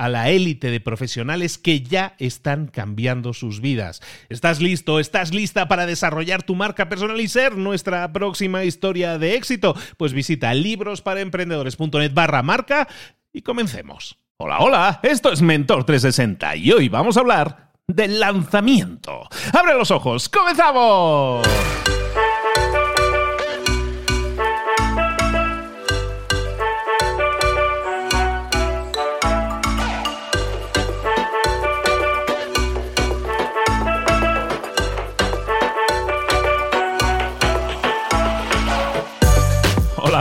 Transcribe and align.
a 0.00 0.08
la 0.08 0.30
élite 0.30 0.70
de 0.70 0.80
profesionales 0.80 1.58
que 1.58 1.82
ya 1.82 2.14
están 2.18 2.68
cambiando 2.68 3.34
sus 3.34 3.60
vidas. 3.60 4.00
¿Estás 4.30 4.62
listo? 4.62 4.98
¿Estás 4.98 5.34
lista 5.34 5.68
para 5.68 5.84
desarrollar 5.84 6.42
tu 6.42 6.54
marca 6.54 6.88
personal 6.88 7.20
y 7.20 7.28
ser 7.28 7.58
nuestra 7.58 8.10
próxima 8.10 8.64
historia 8.64 9.18
de 9.18 9.34
éxito? 9.34 9.76
Pues 9.98 10.14
visita 10.14 10.54
librosparaemprendedores.net 10.54 12.14
barra 12.14 12.42
marca 12.42 12.88
y 13.30 13.42
comencemos. 13.42 14.16
Hola, 14.38 14.60
hola, 14.60 15.00
esto 15.02 15.32
es 15.32 15.42
Mentor 15.42 15.84
360 15.84 16.56
y 16.56 16.72
hoy 16.72 16.88
vamos 16.88 17.18
a 17.18 17.20
hablar 17.20 17.72
del 17.86 18.20
lanzamiento. 18.20 19.28
¡Abre 19.52 19.74
los 19.74 19.90
ojos! 19.90 20.30
¡Comenzamos! 20.30 21.46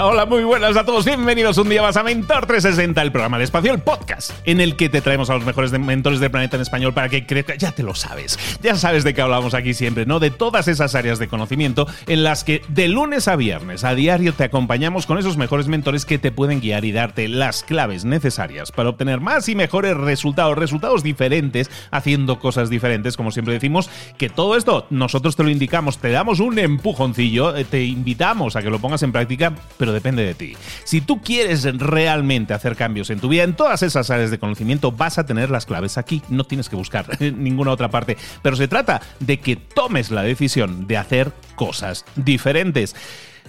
Hola, 0.01 0.25
muy 0.25 0.45
buenas 0.45 0.77
a 0.77 0.85
todos. 0.85 1.03
Bienvenidos 1.03 1.57
un 1.57 1.67
día 1.67 1.81
más 1.81 1.97
a 1.97 2.03
Mentor 2.03 2.45
360, 2.45 3.01
el 3.01 3.11
programa 3.11 3.37
de 3.37 3.43
espacio, 3.43 3.73
el 3.73 3.81
podcast, 3.81 4.31
en 4.45 4.61
el 4.61 4.77
que 4.77 4.87
te 4.87 5.01
traemos 5.01 5.29
a 5.29 5.33
los 5.33 5.43
mejores 5.43 5.73
mentores 5.77 6.21
del 6.21 6.31
planeta 6.31 6.55
en 6.55 6.61
español 6.61 6.93
para 6.93 7.09
que 7.09 7.25
crezca. 7.25 7.55
Ya 7.55 7.73
te 7.73 7.83
lo 7.83 7.93
sabes. 7.93 8.39
Ya 8.63 8.75
sabes 8.75 9.03
de 9.03 9.13
qué 9.13 9.21
hablamos 9.21 9.53
aquí 9.53 9.73
siempre, 9.73 10.05
¿no? 10.05 10.21
De 10.21 10.31
todas 10.31 10.69
esas 10.69 10.95
áreas 10.95 11.19
de 11.19 11.27
conocimiento 11.27 11.85
en 12.07 12.23
las 12.23 12.45
que 12.45 12.61
de 12.69 12.87
lunes 12.87 13.27
a 13.27 13.35
viernes 13.35 13.83
a 13.83 13.93
diario 13.93 14.31
te 14.31 14.45
acompañamos 14.45 15.05
con 15.05 15.17
esos 15.17 15.35
mejores 15.35 15.67
mentores 15.67 16.05
que 16.05 16.17
te 16.17 16.31
pueden 16.31 16.61
guiar 16.61 16.85
y 16.85 16.93
darte 16.93 17.27
las 17.27 17.63
claves 17.63 18.05
necesarias 18.05 18.71
para 18.71 18.89
obtener 18.89 19.19
más 19.19 19.49
y 19.49 19.55
mejores 19.55 19.97
resultados, 19.97 20.57
resultados 20.57 21.03
diferentes, 21.03 21.69
haciendo 21.91 22.39
cosas 22.39 22.69
diferentes, 22.69 23.17
como 23.17 23.31
siempre 23.31 23.53
decimos, 23.53 23.89
que 24.17 24.29
todo 24.29 24.55
esto 24.55 24.87
nosotros 24.91 25.35
te 25.35 25.43
lo 25.43 25.49
indicamos, 25.49 25.97
te 25.97 26.09
damos 26.09 26.39
un 26.39 26.57
empujoncillo, 26.57 27.53
eh, 27.57 27.65
te 27.65 27.83
invitamos 27.83 28.55
a 28.55 28.61
que 28.61 28.69
lo 28.69 28.79
pongas 28.79 29.03
en 29.03 29.11
práctica, 29.11 29.53
pero 29.77 29.88
depende 29.93 30.23
de 30.23 30.35
ti. 30.35 30.55
Si 30.83 31.01
tú 31.01 31.21
quieres 31.21 31.63
realmente 31.77 32.53
hacer 32.53 32.75
cambios 32.75 33.09
en 33.09 33.19
tu 33.19 33.29
vida, 33.29 33.43
en 33.43 33.55
todas 33.55 33.83
esas 33.83 34.09
áreas 34.09 34.31
de 34.31 34.39
conocimiento, 34.39 34.91
vas 34.91 35.17
a 35.17 35.25
tener 35.25 35.49
las 35.49 35.65
claves 35.65 35.97
aquí. 35.97 36.21
No 36.29 36.43
tienes 36.43 36.69
que 36.69 36.75
buscar 36.75 37.19
ninguna 37.21 37.71
otra 37.71 37.89
parte. 37.89 38.17
Pero 38.41 38.55
se 38.55 38.67
trata 38.67 39.01
de 39.19 39.39
que 39.39 39.55
tomes 39.55 40.11
la 40.11 40.23
decisión 40.23 40.87
de 40.87 40.97
hacer 40.97 41.31
cosas 41.55 42.05
diferentes. 42.15 42.95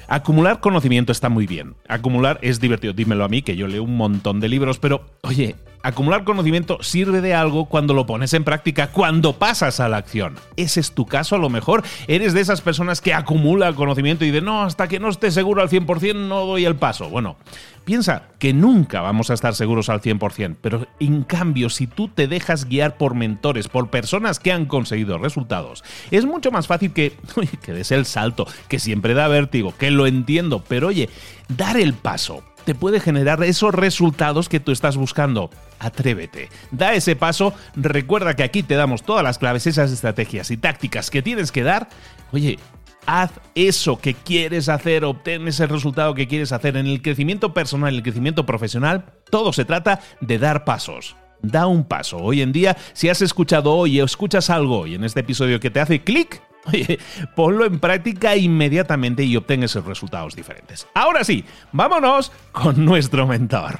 Acumular 0.09 0.61
conocimiento 0.61 1.13
está 1.13 1.29
muy 1.29 1.47
bien. 1.47 1.77
Acumular 1.87 2.39
es 2.43 2.61
divertido. 2.61 2.93
Dímelo 2.93 3.25
a 3.25 3.29
mí, 3.29 3.43
que 3.43 3.57
yo 3.57 3.69
leo 3.69 3.85
un 3.85 3.97
montón 3.97 4.41
de 4.41 4.49
libros, 4.49 4.79
pero 4.79 5.07
oye, 5.23 5.55
acumular 5.83 6.25
conocimiento 6.25 6.79
sirve 6.83 7.21
de 7.21 7.35
algo 7.35 7.67
cuando 7.67 7.95
lo 7.95 8.07
pones 8.07 8.35
en 8.35 8.45
práctica, 8.45 8.89
cuando 8.89 9.35
pasas 9.35 9.81
a 9.81 9.89
la 9.89 9.99
acción. 9.99 10.37
Ese 10.57 10.81
es 10.81 10.93
tu 10.93 11.07
caso, 11.07 11.37
a 11.37 11.39
lo 11.39 11.49
mejor 11.51 11.83
eres 12.07 12.35
de 12.35 12.41
esas 12.41 12.61
personas 12.61 13.01
que 13.01 13.15
acumula 13.15 13.73
conocimiento 13.75 14.25
y 14.25 14.31
de 14.31 14.41
no, 14.41 14.63
hasta 14.63 14.89
que 14.89 15.01
no 15.01 15.09
esté 15.09 15.31
seguro 15.31 15.63
al 15.63 15.69
100% 15.69 16.15
no 16.15 16.47
doy 16.47 16.65
el 16.65 16.77
paso. 16.77 17.09
Bueno, 17.09 17.37
piensa 17.85 18.29
que 18.39 18.53
nunca 18.53 19.01
vamos 19.01 19.31
a 19.31 19.35
estar 19.35 19.55
seguros 19.55 19.89
al 19.89 20.01
100%, 20.01 20.57
pero 20.61 20.87
en 20.99 21.23
cambio, 21.23 21.71
si 21.71 21.87
tú 21.87 22.09
te 22.09 22.29
dejas 22.29 22.67
guiar 22.67 22.97
por 22.97 23.15
mentores, 23.15 23.69
por 23.69 23.91
personas 23.91 24.39
que 24.39 24.53
han 24.53 24.67
conseguido 24.67 25.19
resultados, 25.19 25.85
es 26.11 26.25
mucho 26.25 26.51
más 26.51 26.67
fácil 26.67 26.93
que, 26.93 27.17
que 27.63 27.73
des 27.73 27.91
el 27.93 28.07
salto, 28.07 28.47
que 28.69 28.79
siempre 28.79 29.15
da 29.15 29.29
vértigo, 29.29 29.75
que 29.77 29.91
lo 29.91 30.07
entiendo, 30.07 30.63
pero 30.67 30.89
oye, 30.89 31.09
dar 31.49 31.77
el 31.77 31.95
paso 31.95 32.43
puede 32.75 33.01
generar 33.01 33.43
esos 33.43 33.75
resultados 33.75 34.49
que 34.49 34.61
tú 34.61 34.73
estás 34.73 34.97
buscando. 34.97 35.51
Atrévete, 35.79 36.49
da 36.71 36.95
ese 36.95 37.17
paso, 37.17 37.55
recuerda 37.75 38.37
que 38.37 38.43
aquí 38.43 38.63
te 38.63 38.75
damos 38.75 39.03
todas 39.03 39.25
las 39.25 39.39
claves, 39.39 39.67
esas 39.67 39.91
estrategias 39.91 40.51
y 40.51 40.57
tácticas 40.57 41.11
que 41.11 41.23
tienes 41.23 41.53
que 41.53 41.63
dar. 41.63 41.89
Oye, 42.33 42.59
haz 43.07 43.33
eso 43.55 43.99
que 43.99 44.15
quieres 44.15 44.69
hacer, 44.69 45.05
obtén 45.05 45.49
ese 45.49 45.67
resultado 45.67 46.15
que 46.15 46.29
quieres 46.29 46.53
hacer 46.53 46.77
en 46.77 46.87
el 46.87 47.03
crecimiento 47.03 47.55
personal, 47.55 47.95
el 47.95 48.03
crecimiento 48.03 48.47
profesional. 48.47 49.05
Todo 49.31 49.53
se 49.53 49.65
trata 49.65 50.01
de 50.21 50.39
dar 50.39 50.65
pasos. 50.65 51.17
Da 51.43 51.67
un 51.67 51.85
paso. 51.85 52.19
Hoy 52.19 52.43
en 52.43 52.53
día, 52.53 52.77
si 52.93 53.09
has 53.09 53.23
escuchado 53.23 53.73
hoy 53.73 54.01
o 54.01 54.05
escuchas 54.05 54.51
algo 54.51 54.81
hoy 54.81 54.95
en 54.95 55.05
este 55.05 55.21
episodio 55.21 55.59
que 55.59 55.71
te 55.71 55.81
hace 55.81 56.03
clic, 56.03 56.43
Oye, 56.73 56.99
ponlo 57.35 57.65
en 57.65 57.81
práctica 57.81 58.37
inmediatamente 58.37 59.25
y 59.25 59.37
obtén 59.37 59.63
esos 59.63 59.85
resultados 59.85 60.37
diferentes. 60.37 60.87
Ahora 60.95 61.25
sí, 61.25 61.45
vámonos 61.73 62.33
con 62.53 62.85
nuestro 62.85 63.27
mentor. 63.27 63.75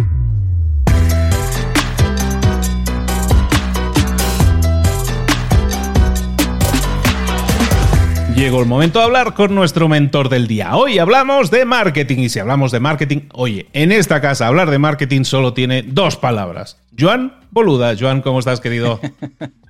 Llegó 8.35 8.61
el 8.61 8.67
momento 8.67 9.01
de 9.01 9.05
hablar 9.05 9.35
con 9.35 9.55
nuestro 9.55 9.87
mentor 9.87 10.31
del 10.31 10.47
día. 10.47 10.75
Hoy 10.75 10.99
hablamos 10.99 11.51
de 11.51 11.67
marketing 11.67 12.21
y 12.21 12.29
si 12.31 12.39
hablamos 12.39 12.73
de 12.73 12.81
marketing, 12.81 13.29
oye, 13.33 13.69
en 13.75 13.93
esta 13.93 14.23
casa 14.23 14.47
hablar 14.47 14.71
de 14.71 14.79
marketing 14.79 15.25
solo 15.25 15.53
tiene 15.53 15.83
dos 15.83 16.17
palabras. 16.17 16.79
Joan 16.99 17.35
Boluda. 17.51 17.95
Joan, 17.99 18.23
¿cómo 18.23 18.39
estás, 18.39 18.61
querido? 18.61 18.99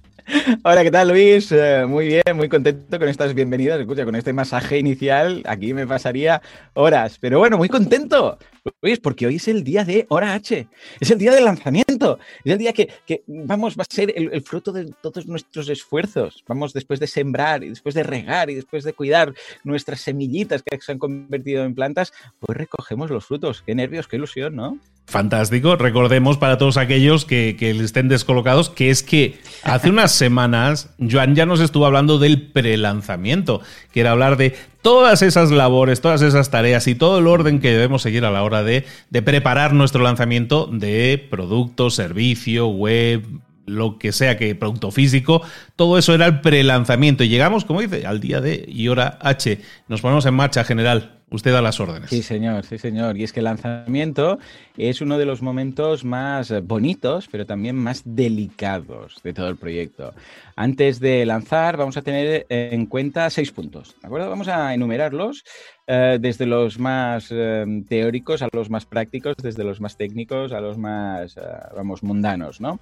Hola, 0.63 0.83
¿qué 0.83 0.91
tal 0.91 1.09
Luis? 1.09 1.51
Eh, 1.53 1.85
muy 1.89 2.07
bien, 2.07 2.23
muy 2.35 2.49
contento 2.49 2.99
con 2.99 3.09
estas 3.09 3.35
bienvenidas. 3.35 3.81
Escucha, 3.81 4.05
con 4.05 4.15
este 4.15 4.33
masaje 4.33 4.79
inicial 4.79 5.43
aquí 5.47 5.75
me 5.75 5.87
pasaría 5.87 6.41
horas. 6.75 7.19
Pero 7.21 7.39
bueno, 7.39 7.57
muy 7.57 7.69
contento, 7.69 8.39
Luis, 8.83 8.99
porque 9.01 9.27
hoy 9.27 9.37
es 9.37 9.49
el 9.49 9.65
día 9.65 9.85
de 9.85 10.07
Hora 10.09 10.35
H. 10.35 10.67
Es 11.01 11.11
el 11.11 11.19
día 11.19 11.33
del 11.33 11.45
lanzamiento. 11.45 12.19
Es 12.45 12.53
el 12.53 12.59
día 12.59 12.73
que, 12.73 12.89
vamos, 13.27 13.77
va 13.77 13.83
a 13.83 13.95
ser 13.95 14.13
el, 14.17 14.43
fruto 14.43 14.73
de 14.73 14.93
todos 15.03 15.27
nuestros 15.27 15.69
esfuerzos. 15.69 16.45
Vamos 16.47 16.73
después 16.73 17.01
de 17.01 17.07
sembrar 17.07 17.63
y 17.65 17.69
después 17.71 17.95
de 17.95 18.03
regar 18.03 18.51
y 18.51 18.55
después 18.55 18.85
de 18.85 18.93
cuidar 18.93 19.35
nuestras 19.65 20.01
semillitas 20.01 20.63
que 20.63 20.79
se 20.81 20.93
han 20.93 20.99
convertido 20.99 21.65
en 21.65 21.75
plantas, 21.75 22.13
pues 22.39 22.57
recogemos 22.57 23.11
los 23.11 23.27
frutos. 23.27 23.63
Qué 23.65 23.75
nervios, 23.75 24.09
qué 24.09 24.17
ilusión, 24.17 24.57
¿no? 24.57 24.79
Fantástico. 25.07 25.75
Recordemos 25.75 26.39
para 26.39 26.57
todos 26.57 26.77
aquellos 26.77 27.25
que, 27.25 27.57
que, 27.59 27.71
estén 27.71 28.09
descolocados 28.09 28.71
que 28.71 28.91
es 28.91 29.03
que 29.03 29.41
hace 29.65 29.91
unas 29.91 30.13
semanas 30.13 30.91
Joan 31.01 31.35
ya 31.35 31.47
nos 31.47 31.59
estuvo 31.59 31.85
hablando 31.85 32.21
del 32.21 32.51
prelanzamiento, 32.53 33.61
que 33.91 34.01
era 34.01 34.13
hablar 34.13 34.37
de 34.37 34.55
todas 34.83 35.23
esas 35.23 35.51
labores, 35.51 36.01
todas 36.01 36.23
esas 36.23 36.51
tareas 36.51 36.87
y 36.87 36.95
todo 36.95 37.19
el 37.19 37.27
orden 37.27 37.61
que 37.61 37.71
debemos 37.71 38.03
seguir 38.03 38.25
a 38.25 38.31
la 38.31 38.43
hora 38.43 38.63
de, 38.63 38.85
preparar 39.25 39.73
nuestro 39.73 40.03
lanzamiento 40.03 40.67
de 40.67 41.27
producto, 41.31 41.91
servicio, 41.91 42.69
web, 42.69 43.25
lo 43.67 43.99
que 43.99 44.13
sea 44.13 44.37
que 44.37 44.55
producto 44.55 44.91
físico, 44.91 45.43
todo 45.77 45.99
eso 45.99 46.15
era 46.15 46.27
el 46.27 46.41
prelanzamiento. 46.41 47.25
Y 47.25 47.29
llegamos, 47.29 47.65
como 47.65 47.81
dice, 47.81 48.07
al 48.07 48.21
día 48.21 48.41
de 48.41 48.65
y 48.69 48.89
hora 48.89 49.19
H. 49.21 49.61
Nos 49.89 50.01
ponemos 50.01 50.27
en 50.27 50.35
marcha, 50.35 50.65
general. 50.65 51.20
Usted 51.31 51.53
da 51.53 51.63
las 51.63 51.79
órdenes. 51.79 52.11
Sí, 52.11 52.23
señor, 52.23 52.65
sí, 52.65 52.77
señor. 52.79 53.17
Y 53.17 53.23
es 53.23 53.33
que 53.33 53.41
el 53.41 53.45
lanzamiento 53.45 54.39
es 54.77 55.01
uno 55.01 55.17
de 55.17 55.27
los 55.27 55.43
momentos 55.43 56.05
más 56.05 56.53
bonitos, 56.65 57.29
pero 57.31 57.47
también 57.47 57.77
más 57.77 58.03
delicados 58.05 59.21
de 59.23 59.33
todo 59.33 59.49
el 59.49 59.57
proyecto. 59.57 60.13
Antes 60.57 60.99
de 60.99 61.25
lanzar, 61.25 61.77
vamos 61.77 61.97
a 61.97 62.03
tener 62.03 62.47
en 62.49 62.87
cuenta 62.87 63.31
seis 63.31 63.53
puntos, 63.53 63.95
¿de 64.01 64.07
acuerdo? 64.07 64.29
Vamos 64.29 64.49
a 64.49 64.75
enumerarlos 64.75 65.45
eh, 65.93 66.19
desde 66.21 66.47
los 66.47 66.79
más 66.79 67.29
eh, 67.31 67.65
teóricos 67.89 68.43
a 68.43 68.49
los 68.53 68.71
más 68.71 68.87
prácticos, 68.87 69.35
desde 69.43 69.65
los 69.65 69.81
más 69.81 69.97
técnicos 69.97 70.53
a 70.53 70.61
los 70.61 70.79
más, 70.79 71.37
eh, 71.37 71.41
vamos, 71.75 72.05
mundanos, 72.05 72.61
¿no? 72.61 72.79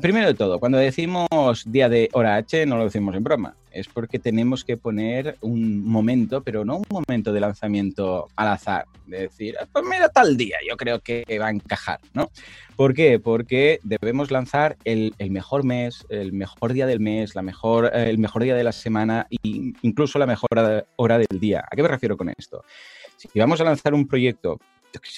primero 0.00 0.26
de 0.26 0.34
todo, 0.34 0.58
cuando 0.58 0.78
decimos 0.78 1.28
día 1.66 1.88
de 1.88 2.08
hora 2.12 2.34
H, 2.36 2.66
no 2.66 2.76
lo 2.76 2.84
decimos 2.84 3.14
en 3.14 3.22
broma, 3.22 3.54
es 3.74 3.88
porque 3.88 4.18
tenemos 4.18 4.64
que 4.64 4.76
poner 4.76 5.36
un 5.40 5.84
momento, 5.84 6.42
pero 6.42 6.64
no 6.64 6.78
un 6.78 6.86
momento 6.88 7.32
de 7.32 7.40
lanzamiento 7.40 8.28
al 8.36 8.48
azar, 8.48 8.86
de 9.06 9.22
decir, 9.22 9.56
ah, 9.60 9.66
pues 9.72 9.84
mira 9.88 10.08
tal 10.08 10.36
día, 10.36 10.56
yo 10.68 10.76
creo 10.76 11.00
que 11.00 11.24
va 11.38 11.46
a 11.46 11.50
encajar, 11.50 12.00
¿no? 12.14 12.30
¿Por 12.76 12.94
qué? 12.94 13.20
Porque 13.20 13.80
debemos 13.82 14.30
lanzar 14.30 14.76
el, 14.84 15.14
mejor 15.30 15.64
mes, 15.64 16.06
el 16.08 16.32
mejor 16.32 16.72
día 16.72 16.86
del 16.86 17.00
mes, 17.00 17.34
la 17.34 17.42
mejor, 17.42 17.90
el 17.94 18.18
mejor 18.18 18.42
día 18.42 18.54
de 18.54 18.64
la 18.64 18.72
semana 18.72 19.26
e 19.30 19.36
incluso 19.82 20.18
la 20.18 20.26
mejor 20.26 20.48
hora 20.96 21.18
del 21.18 21.38
día. 21.38 21.64
¿A 21.70 21.76
qué 21.76 21.82
me 21.82 21.88
refiero 21.88 22.16
con 22.16 22.30
esto? 22.36 22.64
Si 23.16 23.38
vamos 23.38 23.60
a 23.60 23.64
lanzar 23.64 23.94
un 23.94 24.08
proyecto, 24.08 24.58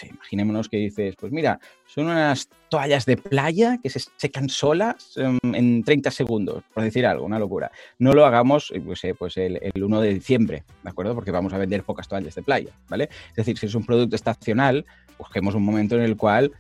imaginémonos 0.09 0.69
que 0.69 0.77
dices, 0.77 1.15
pues 1.19 1.33
mira, 1.33 1.59
son 1.87 2.07
unas 2.07 2.49
toallas 2.69 3.07
de 3.07 3.17
playa 3.17 3.79
que 3.83 3.91
se 3.91 4.01
secan 4.17 4.49
solas 4.49 5.17
em, 5.17 5.39
en 5.43 5.83
30 5.85 6.11
segundos, 6.11 6.63
por 6.73 6.83
decir 6.83 7.07
algo, 7.07 7.25
una 7.25 7.39
locura. 7.39 7.71
No 7.99 8.13
lo 8.13 8.27
hagamos 8.27 8.73
pues, 8.85 9.03
pues 9.19 9.37
el, 9.37 9.59
el, 9.63 9.83
1 9.83 10.01
de 10.01 10.15
diciembre, 10.15 10.65
¿de 10.83 10.91
acuerdo? 10.91 11.15
Porque 11.15 11.31
vamos 11.31 11.53
a 11.53 11.59
vender 11.59 11.85
pocas 11.85 12.09
toallas 12.09 12.35
de 12.35 12.43
playa, 12.43 12.73
¿vale? 12.89 13.09
Es 13.31 13.37
decir, 13.37 13.59
si 13.59 13.67
es 13.67 13.75
un 13.75 13.85
producto 13.85 14.17
estacional, 14.17 14.85
busquemos 15.19 15.55
un 15.55 15.65
momento 15.65 15.97
en 15.97 16.03
el 16.03 16.17
cual 16.17 16.53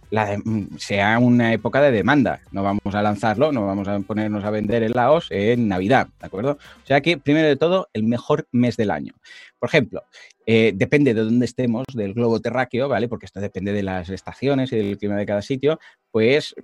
sea 0.78 1.18
una 1.18 1.52
época 1.52 1.80
de 1.80 1.90
demanda. 1.90 2.40
No 2.52 2.62
vamos 2.62 2.94
a 2.94 3.02
lanzarlo, 3.02 3.52
no 3.52 3.66
vamos 3.66 3.88
a 3.88 3.98
ponernos 4.00 4.44
a 4.44 4.50
vender 4.50 4.82
helados 4.82 5.28
en 5.30 5.68
Navidad, 5.68 6.08
¿de 6.20 6.26
acuerdo? 6.26 6.52
O 6.52 6.86
sea 6.86 7.00
que, 7.00 7.18
primero 7.18 7.48
de 7.48 7.56
todo, 7.56 7.88
el 7.92 8.04
mejor 8.04 8.46
mes 8.52 8.76
del 8.76 8.90
año. 8.90 9.14
Por 9.58 9.68
ejemplo, 9.68 10.02
eh, 10.46 10.72
depende 10.74 11.14
de 11.14 11.22
dónde 11.22 11.46
estemos, 11.46 11.84
del 11.94 12.14
globo 12.14 12.40
terráqueo, 12.40 12.88
¿vale? 12.88 13.08
Porque 13.08 13.26
esto 13.26 13.40
depende 13.40 13.72
de 13.72 13.82
las 13.82 14.10
estaciones 14.10 14.72
y 14.72 14.76
del 14.76 14.98
clima 14.98 15.16
de 15.16 15.26
cada 15.26 15.42
sitio, 15.42 15.78
pues 16.10 16.54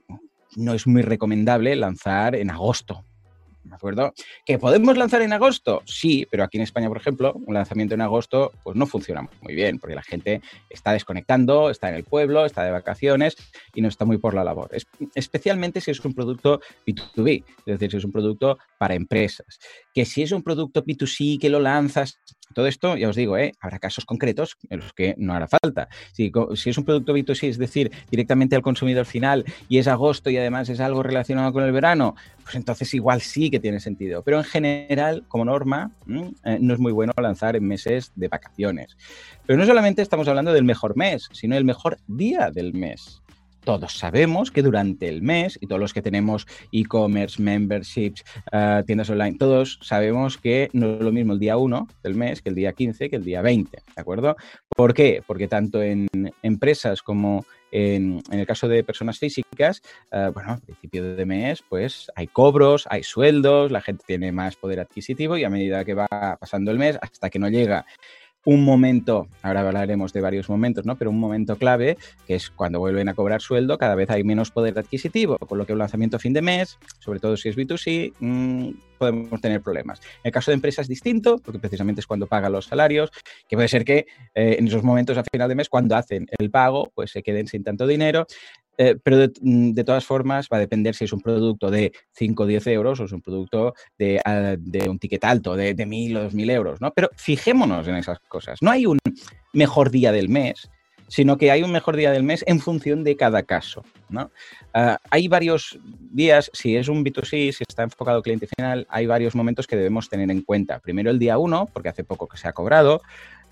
no 0.57 0.75
es 0.75 0.87
muy 0.87 1.03
recomendable 1.03 1.77
lanzar 1.77 2.35
en 2.35 2.51
agosto, 2.51 3.05
¿de 3.71 3.77
acuerdo? 3.77 4.13
¿Que 4.45 4.59
podemos 4.59 4.97
lanzar 4.99 5.23
en 5.23 5.33
agosto? 5.33 5.83
Sí, 5.87 6.27
pero 6.31 6.45
aquí 6.45 6.59
en 6.59 6.65
España, 6.65 6.89
por 6.89 6.99
ejemplo, 6.99 7.33
un 7.47 7.55
lanzamiento 7.55 7.95
en 7.95 8.01
agosto 8.01 8.53
pues 8.63 8.77
no 8.77 8.87
funciona 8.87 9.29
muy 9.41 9.55
bien, 9.55 9.79
porque 9.79 9.95
la 9.95 10.03
gente 10.03 10.43
está 10.69 10.93
desconectando, 10.93 11.71
está 11.71 11.89
en 11.89 11.95
el 11.95 12.05
pueblo, 12.05 12.45
está 12.45 12.65
de 12.65 12.73
vacaciones 12.73 13.37
y 13.75 13.81
no 13.81 13.89
está 13.89 14.05
muy 14.05 14.19
por 14.19 14.35
la 14.35 14.45
labor. 14.45 14.71
especialmente 15.15 15.81
si 15.81 15.91
es 15.91 16.05
un 16.05 16.15
producto 16.15 16.61
B2B, 16.87 17.45
es 17.45 17.65
decir, 17.65 17.91
si 17.91 17.97
es 17.97 18.05
un 18.05 18.13
producto 18.13 18.59
para 18.79 18.95
empresas. 18.95 19.61
Que 19.95 20.05
si 20.05 20.23
es 20.23 20.33
un 20.33 20.43
producto 20.43 20.85
B2C 20.85 21.39
que 21.41 21.51
lo 21.51 21.61
lanzas 21.61 22.21
todo 22.55 22.67
esto, 22.67 22.97
ya 22.97 23.09
os 23.09 23.17
digo, 23.17 23.37
¿eh? 23.39 23.53
habrá 23.61 23.79
casos 23.79 24.05
concretos 24.05 24.57
en 24.69 24.81
los 24.81 24.93
que 24.93 25.15
no 25.19 25.35
hará 25.35 25.47
falta. 25.47 25.89
Si, 26.13 26.33
si 26.57 26.71
es 26.71 26.79
un 26.79 26.85
producto 26.85 27.17
B2C, 27.17 27.49
es 27.49 27.59
decir, 27.59 27.93
directamente 28.11 28.57
al 28.57 28.63
consumidor 28.63 29.07
final 29.07 29.45
y 29.69 29.79
es 29.79 29.87
agosto 29.87 30.31
y 30.31 30.37
además 30.37 30.69
es 30.69 30.81
algo 30.81 31.03
relacionado 31.03 31.53
con 31.53 31.63
el 31.63 31.73
verano, 31.73 32.17
pues 32.43 32.57
entonces 32.57 32.93
igual 32.95 33.21
sí 33.21 33.51
que 33.51 33.61
tiene 33.61 33.79
sentido. 33.79 34.23
Pero 34.23 34.39
en 34.39 34.45
general, 34.45 35.25
como 35.29 35.45
norma, 35.45 35.93
eh, 36.45 36.59
no 36.61 36.75
es 36.75 36.81
muy 36.81 36.93
bueno 36.93 37.13
lanzar 37.17 37.55
en 37.55 37.67
meses 37.67 38.13
de 38.17 38.29
vacaciones. 38.29 38.97
Pero 39.47 39.59
no 39.59 39.67
solamente 39.67 40.03
estamos 40.03 40.27
hablando 40.27 40.53
del 40.53 40.65
mejor 40.65 40.97
mes, 40.97 41.29
sino 41.33 41.57
el 41.57 41.65
mejor 41.65 41.99
día 42.09 42.51
del 42.51 42.73
mes 42.75 43.20
todos 43.65 43.99
sabemos 43.99 44.51
que 44.51 44.63
durante 44.63 45.09
el 45.09 45.23
mes, 45.23 45.59
y 45.61 45.67
todos 45.67 45.81
los 45.81 45.93
que 45.93 46.03
tenemos 46.03 46.47
e-commerce, 46.73 47.43
memberships, 47.43 48.25
eh, 48.53 48.83
tiendas 48.87 49.11
online, 49.11 49.37
todos 49.39 49.79
sabemos 49.83 50.39
que 50.39 50.69
no 50.73 50.95
es 50.95 51.01
lo 51.01 51.13
mismo 51.13 51.33
el 51.33 51.39
día 51.39 51.57
1 51.57 51.89
del 52.03 52.15
mes 52.15 52.43
que 52.43 52.49
el 52.49 52.55
día 52.55 52.73
15, 52.73 53.11
que 53.11 53.17
el 53.17 53.25
día 53.25 53.43
20, 53.43 53.79
¿de 53.95 54.01
acuerdo? 54.01 54.37
¿Por 54.69 54.95
qué? 54.95 55.23
Porque 55.27 55.49
tanto 55.49 55.83
en 55.83 56.09
empresas 56.43 57.03
como 57.03 57.45
en, 57.73 58.23
el 58.31 58.47
caso 58.47 58.69
de 58.69 58.83
personas 58.85 59.19
físicas, 59.19 59.83
eh, 60.11 60.31
bueno, 60.33 60.53
a 60.53 60.57
principio 60.59 61.15
de 61.15 61.27
mes, 61.27 61.63
pues 61.69 62.11
hay 62.15 62.27
cobros, 62.27 62.87
hay 62.91 63.03
sueldos, 63.03 63.71
la 63.71 63.81
gente 63.81 64.05
tiene 64.07 64.33
más 64.33 64.57
poder 64.57 64.81
adquisitivo 64.81 65.37
y 65.37 65.45
a 65.45 65.51
medida 65.51 65.85
que 65.85 65.95
va 65.95 66.09
pasando 66.41 66.71
el 66.71 66.79
mes, 66.79 66.99
hasta 67.01 67.31
que 67.31 67.39
no 67.39 67.49
llega 67.49 67.87
un 68.45 68.65
momento, 68.65 69.29
ahora 69.43 69.61
hablaremos 69.61 70.13
de 70.13 70.21
varios 70.21 70.49
momentos, 70.49 70.87
¿no? 70.87 70.97
Pero 70.97 71.11
un 71.11 71.19
momento 71.19 71.57
clave, 71.57 71.99
que 72.27 72.35
es 72.35 72.51
cuando 72.51 72.79
vuelven 72.79 73.09
a 73.09 73.15
cobrar 73.15 73.43
sueldo, 73.43 73.77
cada 73.77 73.95
vez 73.95 74.09
hay 74.11 74.25
menos 74.25 74.51
poder 74.51 74.79
adquisitivo, 74.79 75.37
con 75.39 75.59
lo 75.59 75.67
que 75.67 75.73
un 75.73 75.79
lanzamiento 75.79 76.17
a 76.17 76.21
fin 76.21 76.33
de 76.33 76.43
mes, 76.43 76.79
sobre 77.01 77.21
todo 77.21 77.37
si 77.37 77.51
es 77.51 77.57
B2C, 77.57 78.15
mmm, 78.19 78.71
podemos 78.99 79.41
tener 79.41 79.63
problemas. 79.63 80.01
En 80.01 80.29
el 80.29 80.33
caso 80.33 80.51
de 80.51 80.57
empresas 80.57 80.85
es 80.85 80.89
distinto, 80.89 81.39
porque 81.39 81.59
precisamente 81.59 82.01
es 82.01 82.07
cuando 82.07 82.27
pagan 82.27 82.53
los 82.53 82.67
salarios, 82.67 83.11
que 83.49 83.57
puede 83.57 83.69
ser 83.69 83.85
que 83.85 84.07
eh, 84.35 84.57
en 84.59 84.69
esos 84.69 84.83
momentos 84.83 85.17
a 85.17 85.25
final 85.25 85.49
de 85.49 85.55
mes, 85.55 85.69
cuando 85.69 85.97
hacen 85.97 86.27
el 86.39 86.51
pago, 86.51 86.91
pues 86.95 87.11
se 87.11 87.23
queden 87.23 87.47
sin 87.47 87.65
tanto 87.65 87.87
dinero. 87.87 88.27
Eh, 88.83 88.97
pero 89.03 89.31
mm, 89.43 89.73
de, 89.73 89.85
todas 89.85 90.07
formas 90.07 90.49
va 90.51 90.57
a 90.57 90.61
depender 90.61 90.95
si 90.95 91.05
es 91.05 91.13
un 91.13 91.21
producto 91.21 91.71
de 91.71 91.93
5 92.13 92.45
o 92.45 92.47
10 92.47 92.67
euros 92.69 92.99
o 92.99 93.05
es 93.05 93.13
un 93.13 93.21
producto 93.21 93.75
de, 93.99 94.19
ah, 94.25 94.57
de 94.59 94.89
un 94.89 94.99
ticket 94.99 95.23
alto, 95.23 95.55
de, 95.55 95.75
de 95.75 95.87
1.000 95.87 96.17
o 96.17 96.31
2.000 96.31 96.51
euros, 96.51 96.81
¿no? 96.81 96.91
Pero 96.91 97.11
fijémonos 97.15 97.87
en 97.89 97.97
esas 97.97 98.21
cosas. 98.21 98.63
No 98.63 98.71
hay 98.71 98.87
un 98.87 98.97
mejor 99.53 99.91
día 99.91 100.13
del 100.13 100.31
mes, 100.31 100.71
sino 101.09 101.37
que 101.37 101.51
hay 101.51 101.63
un 101.63 101.73
mejor 101.73 101.97
día 101.97 102.11
del 102.11 102.23
mes 102.23 102.43
en 102.47 102.59
función 102.59 103.05
de 103.05 103.17
cada 103.17 103.43
caso. 103.43 103.85
¿no? 104.09 104.31
Ah, 104.73 104.99
hay 105.11 105.29
varios 105.29 105.79
días, 105.83 106.51
si 106.55 106.77
es 106.77 106.89
un 106.89 107.05
B2C, 107.05 107.53
si 107.53 107.65
está 107.69 107.83
enfocado 107.83 108.23
cliente 108.23 108.49
final, 108.57 108.87
hay 108.89 109.07
varios 109.07 109.35
momentos 109.35 109.67
que 109.67 109.77
debemos 109.77 110.09
tener 110.09 110.31
en 110.31 110.41
cuenta. 110.41 110.79
Primero 110.79 111.11
el 111.11 111.19
día 111.19 111.37
1, 111.37 111.69
porque 111.73 111.91
hace 111.91 112.05
poco 112.05 112.29
que 112.29 112.39
se 112.39 112.49
ha 112.49 112.53
cobrado. 112.53 113.03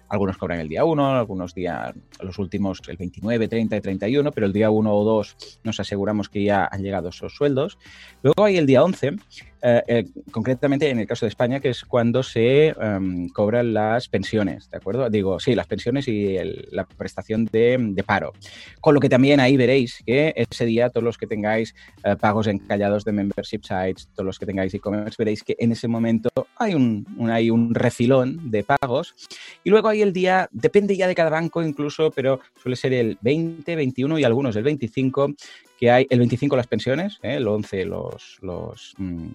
Algunos 0.09 0.39
cobran 0.39 0.61
el 0.61 0.69
día 0.69 0.85
1, 0.85 1.19
algunos 1.19 1.55
días, 1.55 1.95
los 2.21 2.39
últimos 2.39 2.81
el 2.89 2.97
29, 2.97 3.49
30 3.49 3.77
y 3.77 3.81
31, 3.81 4.33
pero 4.33 4.47
el 4.47 4.53
día 4.53 4.71
1 4.71 4.95
o 4.95 5.05
2 5.05 5.37
nos 5.65 5.81
aseguramos 5.81 6.29
que 6.29 6.43
ya 6.43 6.69
han 6.71 6.83
llegado 6.83 7.11
esos 7.11 7.35
sueldos. 7.35 7.79
Luego 8.23 8.45
hay 8.45 8.57
el 8.57 8.67
día 8.67 8.83
11, 8.83 9.17
eh, 9.61 9.83
eh, 9.89 10.05
concretamente 10.31 10.89
en 10.89 11.01
el 11.01 11.07
caso 11.07 11.27
de 11.27 11.31
España, 11.31 11.61
que 11.61 11.71
es 11.71 11.85
cuando 11.85 12.23
se 12.23 12.69
em, 12.69 13.29
cobran 13.31 13.75
las 13.75 14.09
pensiones, 14.09 14.71
¿de 14.71 14.77
acuerdo? 14.77 15.11
Digo, 15.11 15.41
sí, 15.41 15.55
las 15.55 15.67
pensiones 15.67 16.07
y 16.07 16.37
la 16.71 16.85
prestación 16.85 17.47
de, 17.47 18.05
paro. 18.07 18.33
Con 18.81 18.95
lo 18.95 19.01
que 19.01 19.09
también 19.09 19.41
ahí 19.41 19.57
veréis 19.57 20.03
que 20.07 20.33
ese 20.37 20.65
día 20.65 20.91
todos 20.91 21.05
los 21.05 21.19
que 21.19 21.27
tengáis 21.27 21.75
eh, 22.05 22.15
pagos 22.17 22.47
encallados 22.47 23.05
de 23.05 23.13
membership 23.13 23.63
sites, 23.63 24.09
todos 24.15 24.27
los 24.27 24.39
que 24.39 24.47
tengáis 24.47 24.73
e-commerce, 24.75 25.17
veréis 25.19 25.43
que 25.43 25.57
en 25.59 25.73
ese 25.73 25.89
momento 25.89 26.31
hay 26.57 26.75
un, 26.75 27.05
hay 27.31 27.51
un 27.51 27.75
refilón 27.75 28.51
de 28.51 28.65
pagos. 28.65 29.15
Y 29.65 29.71
luego 29.71 29.89
hay 29.89 30.03
el 30.03 30.13
día, 30.13 30.49
depende 30.53 30.97
ya 30.97 31.09
de 31.09 31.15
cada 31.15 31.31
banco 31.31 31.63
incluso, 31.63 32.11
pero 32.13 32.41
suele 32.63 32.77
ser 32.77 32.93
el 32.93 33.19
20, 33.21 33.75
21 33.75 34.19
y 34.19 34.25
algunos 34.25 34.55
el 34.57 34.63
25, 34.63 35.35
que 35.79 35.91
hay 35.91 36.07
el 36.11 36.19
25 36.19 36.57
las 36.57 36.67
pensiones, 36.67 37.19
¿eh? 37.23 37.37
el 37.37 37.47
11 37.47 37.85
los, 37.85 38.39
los 38.43 38.95
mm, 38.99 39.29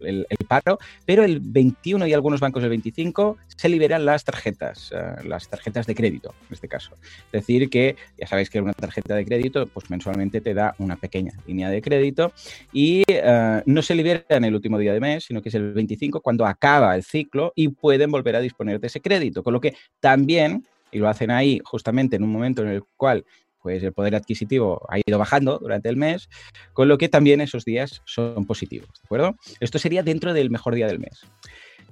el, 0.00 0.26
paro, 0.48 0.78
pero 1.04 1.24
el 1.24 1.40
21 1.40 2.06
y 2.06 2.12
algunos 2.12 2.40
bancos 2.40 2.62
el 2.62 2.70
25 2.70 3.38
se 3.46 3.68
liberan 3.68 4.04
las 4.04 4.24
tarjetas, 4.24 4.92
eh, 4.92 5.24
las 5.24 5.48
tarjetas 5.48 5.86
de 5.86 5.94
crédito, 5.94 6.34
en 6.48 6.54
este 6.54 6.68
caso. 6.68 6.92
Es 7.26 7.32
decir, 7.32 7.68
que 7.70 7.96
ya 8.18 8.26
sabéis 8.26 8.50
que 8.50 8.60
una 8.60 8.72
tarjeta 8.72 9.14
de 9.14 9.24
crédito, 9.24 9.66
pues 9.66 9.90
mensualmente 9.90 10.40
te 10.40 10.54
da 10.54 10.74
una 10.78 10.96
pequeña 10.96 11.32
línea 11.46 11.70
de 11.70 11.82
crédito 11.82 12.32
y 12.72 13.02
eh, 13.06 13.62
no 13.66 13.82
se 13.82 13.94
libera 13.94 14.24
en 14.28 14.44
el 14.44 14.54
último 14.54 14.78
día 14.78 14.92
de 14.92 15.00
mes, 15.00 15.24
sino 15.24 15.42
que 15.42 15.50
es 15.50 15.54
el 15.54 15.72
25 15.72 16.20
cuando 16.20 16.46
acaba 16.46 16.94
el 16.96 17.04
ciclo 17.04 17.52
y 17.54 17.68
pueden 17.68 18.10
volver 18.10 18.36
a 18.36 18.40
disponer 18.40 18.80
de 18.80 18.86
ese 18.86 19.00
crédito. 19.00 19.42
Con 19.42 19.52
lo 19.52 19.60
que 19.60 19.74
también 20.00 20.64
y 20.92 20.98
lo 20.98 21.08
hacen 21.08 21.30
ahí 21.30 21.60
justamente 21.64 22.16
en 22.16 22.24
un 22.24 22.32
momento 22.32 22.62
en 22.62 22.68
el 22.68 22.82
cual 22.96 23.24
pues 23.62 23.82
el 23.82 23.92
poder 23.92 24.14
adquisitivo 24.14 24.86
ha 24.88 24.98
ido 24.98 25.18
bajando 25.18 25.58
durante 25.58 25.88
el 25.88 25.96
mes, 25.96 26.28
con 26.72 26.88
lo 26.88 26.98
que 26.98 27.08
también 27.08 27.40
esos 27.40 27.64
días 27.64 28.02
son 28.04 28.46
positivos, 28.46 28.88
¿de 28.88 29.04
acuerdo? 29.04 29.36
Esto 29.60 29.78
sería 29.78 30.02
dentro 30.02 30.32
del 30.32 30.50
mejor 30.50 30.74
día 30.74 30.86
del 30.86 30.98
mes. 30.98 31.20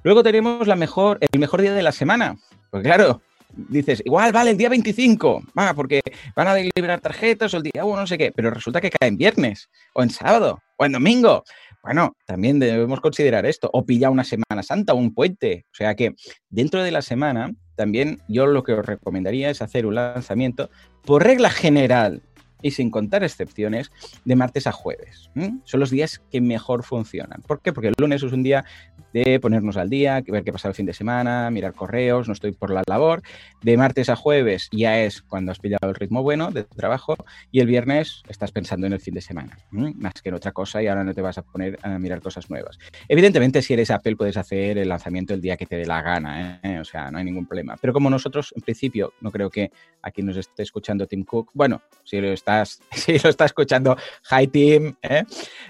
Luego 0.03 0.23
tenemos 0.23 0.67
la 0.67 0.77
mejor, 0.77 1.19
el 1.21 1.41
mejor 1.41 1.61
día 1.61 1.75
de 1.75 1.83
la 1.83 1.93
semana. 1.93 2.37
Pues 2.71 2.83
claro, 2.83 3.21
dices, 3.55 4.03
igual 4.05 4.33
vale 4.33 4.51
el 4.51 4.57
día 4.57 4.69
25, 4.69 5.43
va, 5.59 5.75
porque 5.75 6.01
van 6.37 6.49
a 6.49 6.55
liberar 6.55 7.01
tarjetas 7.01 7.53
o 7.55 7.57
el 7.59 7.65
día 7.65 7.85
1, 7.85 8.01
no 8.01 8.07
sé 8.07 8.19
qué, 8.19 8.33
pero 8.35 8.51
resulta 8.51 8.81
que 8.81 8.91
cae 8.91 9.09
en 9.09 9.17
viernes, 9.17 9.69
o 9.95 10.03
en 10.03 10.11
sábado, 10.11 10.63
o 10.77 10.85
en 10.85 10.93
domingo. 10.93 11.45
Bueno, 11.83 12.17
también 12.27 12.59
debemos 12.59 13.01
considerar 13.01 13.47
esto, 13.47 13.71
o 13.73 13.85
pilla 13.85 14.11
una 14.11 14.25
Semana 14.25 14.63
Santa 14.63 14.93
o 14.93 14.97
un 14.97 15.15
puente. 15.15 15.65
O 15.73 15.75
sea 15.75 15.95
que 15.95 16.15
dentro 16.49 16.83
de 16.83 16.91
la 16.91 17.03
semana, 17.03 17.53
también 17.79 18.19
yo 18.27 18.47
lo 18.47 18.65
que 18.65 18.73
os 18.73 18.85
recomendaría 18.85 19.51
es 19.51 19.63
hacer 19.63 19.87
un 19.87 19.95
lanzamiento 19.95 20.69
por 21.05 21.23
regla 21.23 21.49
general 21.49 22.23
y 22.63 22.71
sin 22.73 22.91
contar 22.91 23.23
excepciones, 23.25 23.91
de 24.25 24.37
martes 24.37 24.67
a 24.67 24.73
jueves. 24.73 25.31
Son 25.65 25.81
los 25.81 25.91
días 25.91 26.21
que 26.31 26.41
mejor 26.41 26.83
funcionan. 26.83 27.43
¿Por 27.43 27.61
qué? 27.61 27.73
Porque 27.73 27.89
el 27.89 27.95
lunes 27.99 28.23
es 28.23 28.33
un 28.33 28.43
día 28.43 28.65
de 29.13 29.41
ponernos 29.41 29.77
al 29.77 29.89
día, 29.89 30.23
ver 30.27 30.45
qué 30.45 30.53
pasa 30.53 30.69
el 30.69 30.75
fin 30.75 30.87
de 30.87 30.93
semana, 30.93 31.51
mirar 31.51 31.73
correos, 31.73 32.27
no 32.27 32.33
estoy 32.33 32.53
por 32.53 32.71
la 32.71 32.83
labor. 32.87 33.23
De 33.63 33.77
martes 33.77 34.09
a 34.09 34.17
jueves 34.17 34.69
ya 34.73 35.01
es 35.01 35.23
cuando 35.23 35.53
has 35.53 35.59
pillado 35.59 35.89
el 35.89 35.95
ritmo 35.95 36.23
bueno 36.23 36.51
de 36.51 36.65
trabajo 36.65 37.17
y 37.51 37.61
el 37.61 37.67
viernes 37.67 38.23
estás 38.29 38.53
pensando 38.53 38.87
en 38.87 38.93
el 38.93 39.01
fin 39.01 39.15
de 39.15 39.21
semana, 39.21 39.59
más 39.71 40.15
que 40.23 40.29
en 40.29 40.35
otra 40.35 40.53
cosa 40.53 40.83
y 40.83 40.87
ahora 40.87 41.05
no 41.05 41.15
te 41.15 41.23
vas 41.23 41.39
a 41.39 41.43
poner 41.43 41.79
a 41.83 41.99
mirar 41.99 42.21
cosas 42.21 42.51
nuevas. 42.51 42.79
Evidentemente, 43.09 43.63
si 43.63 43.75
eres 43.75 43.91
Apple, 43.91 44.17
puedes 44.17 44.37
hacer 44.37 44.79
el 44.79 44.89
lanzamiento 44.89 45.35
el 45.35 45.41
día 45.41 45.57
que 45.57 45.67
te 45.67 45.77
dé 45.77 45.87
la 45.87 46.03
gana, 46.03 46.61
¿eh? 46.63 46.79
o 46.79 46.85
sea, 46.85 47.11
no 47.11 47.19
hay 47.19 47.25
ningún 47.25 47.47
problema. 47.47 47.77
Pero 47.81 47.93
como 47.93 48.11
nosotros, 48.11 48.53
en 48.57 48.63
principio, 48.63 49.13
no 49.21 49.31
creo 49.31 49.51
que 49.51 49.71
aquí 50.03 50.23
nos 50.23 50.37
esté 50.37 50.63
escuchando 50.63 51.07
Tim 51.07 51.25
Cook, 51.25 51.51
bueno, 51.55 51.83
si 52.05 52.21
lo 52.21 52.33
estás, 52.49 52.81
si 52.93 53.19
lo 53.19 53.29
está 53.29 53.45
escuchando 53.45 53.97
Hi 54.31 54.47
Team, 54.49 54.97
¿eh? 55.03 55.25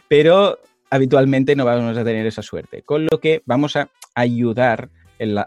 pero 0.08 0.58
habitualmente 0.90 1.56
no 1.56 1.64
vamos 1.64 1.96
a 1.96 2.04
tener 2.04 2.26
esa 2.26 2.42
suerte. 2.42 2.82
Con 2.82 3.06
lo 3.10 3.20
que 3.20 3.42
vamos 3.44 3.76
a 3.76 3.88
ayudar 4.14 4.90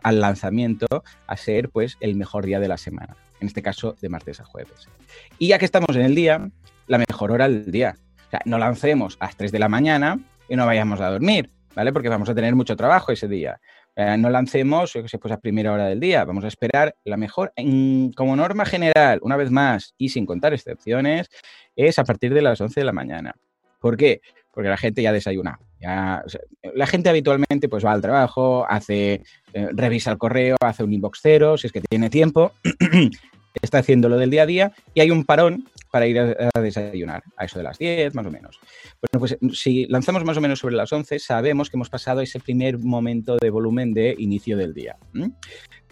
al 0.03 0.19
lanzamiento 0.19 1.03
a 1.27 1.37
ser 1.37 1.69
pues 1.69 1.97
el 2.01 2.15
mejor 2.15 2.45
día 2.45 2.59
de 2.59 2.67
la 2.67 2.77
semana. 2.77 3.15
En 3.39 3.47
este 3.47 3.63
caso, 3.63 3.95
de 4.01 4.09
martes 4.09 4.39
a 4.39 4.45
jueves. 4.45 4.87
Y 5.39 5.47
ya 5.47 5.57
que 5.57 5.65
estamos 5.65 5.95
en 5.95 6.03
el 6.03 6.13
día, 6.13 6.49
la 6.87 6.97
mejor 6.97 7.31
hora 7.31 7.47
del 7.47 7.71
día. 7.71 7.95
O 8.27 8.29
sea, 8.29 8.41
no 8.45 8.59
lancemos 8.59 9.17
a 9.19 9.25
las 9.25 9.37
3 9.37 9.51
de 9.51 9.59
la 9.59 9.69
mañana 9.69 10.19
y 10.47 10.55
no 10.55 10.65
vayamos 10.65 10.99
a 10.99 11.09
dormir, 11.09 11.49
¿vale? 11.73 11.91
Porque 11.91 12.09
vamos 12.09 12.29
a 12.29 12.35
tener 12.35 12.53
mucho 12.53 12.75
trabajo 12.75 13.11
ese 13.11 13.27
día. 13.27 13.59
Eh, 13.95 14.17
no 14.17 14.29
lancemos, 14.29 14.93
yo 14.93 15.07
sé, 15.07 15.17
pues 15.17 15.33
a 15.33 15.39
primera 15.39 15.73
hora 15.73 15.87
del 15.87 15.99
día. 15.99 16.23
Vamos 16.25 16.43
a 16.43 16.47
esperar 16.47 16.95
la 17.03 17.17
mejor, 17.17 17.53
como 18.15 18.35
norma 18.35 18.65
general, 18.65 19.19
una 19.21 19.37
vez 19.37 19.51
más, 19.51 19.93
y 19.97 20.09
sin 20.09 20.25
contar 20.25 20.53
excepciones, 20.53 21.29
es 21.75 21.99
a 21.99 22.03
partir 22.03 22.33
de 22.33 22.41
las 22.41 22.59
11 22.59 22.79
de 22.79 22.85
la 22.85 22.93
mañana. 22.93 23.35
¿Por 23.79 23.97
qué? 23.97 24.21
porque 24.53 24.69
la 24.69 24.77
gente 24.77 25.01
ya 25.01 25.11
desayuna. 25.11 25.59
La 25.79 26.85
gente 26.85 27.09
habitualmente 27.09 27.67
pues 27.69 27.83
va 27.83 27.91
al 27.91 28.01
trabajo, 28.01 28.65
hace, 28.69 29.23
eh, 29.53 29.69
revisa 29.71 30.11
el 30.11 30.17
correo, 30.17 30.57
hace 30.61 30.83
un 30.83 30.93
inbox 30.93 31.19
cero, 31.21 31.57
si 31.57 31.67
es 31.67 31.73
que 31.73 31.81
tiene 31.81 32.09
tiempo, 32.09 32.51
está 33.61 33.79
haciendo 33.79 34.09
lo 34.09 34.17
del 34.17 34.29
día 34.29 34.43
a 34.43 34.45
día 34.45 34.71
y 34.93 35.01
hay 35.01 35.11
un 35.11 35.25
parón 35.25 35.65
para 35.91 36.07
ir 36.07 36.19
a, 36.19 36.61
desayunar, 36.61 37.21
a 37.35 37.45
eso 37.45 37.59
de 37.59 37.63
las 37.63 37.77
10 37.77 38.15
más 38.15 38.25
o 38.25 38.31
menos. 38.31 38.59
Bueno, 39.01 39.19
pues 39.19 39.37
si 39.57 39.85
lanzamos 39.87 40.23
más 40.23 40.37
o 40.37 40.41
menos 40.41 40.59
sobre 40.59 40.75
las 40.75 40.91
11, 40.91 41.19
sabemos 41.19 41.69
que 41.69 41.77
hemos 41.77 41.89
pasado 41.89 42.21
ese 42.21 42.39
primer 42.39 42.79
momento 42.79 43.37
de 43.37 43.49
volumen 43.49 43.93
de 43.93 44.15
inicio 44.17 44.55
del 44.57 44.73
día. 44.73 44.95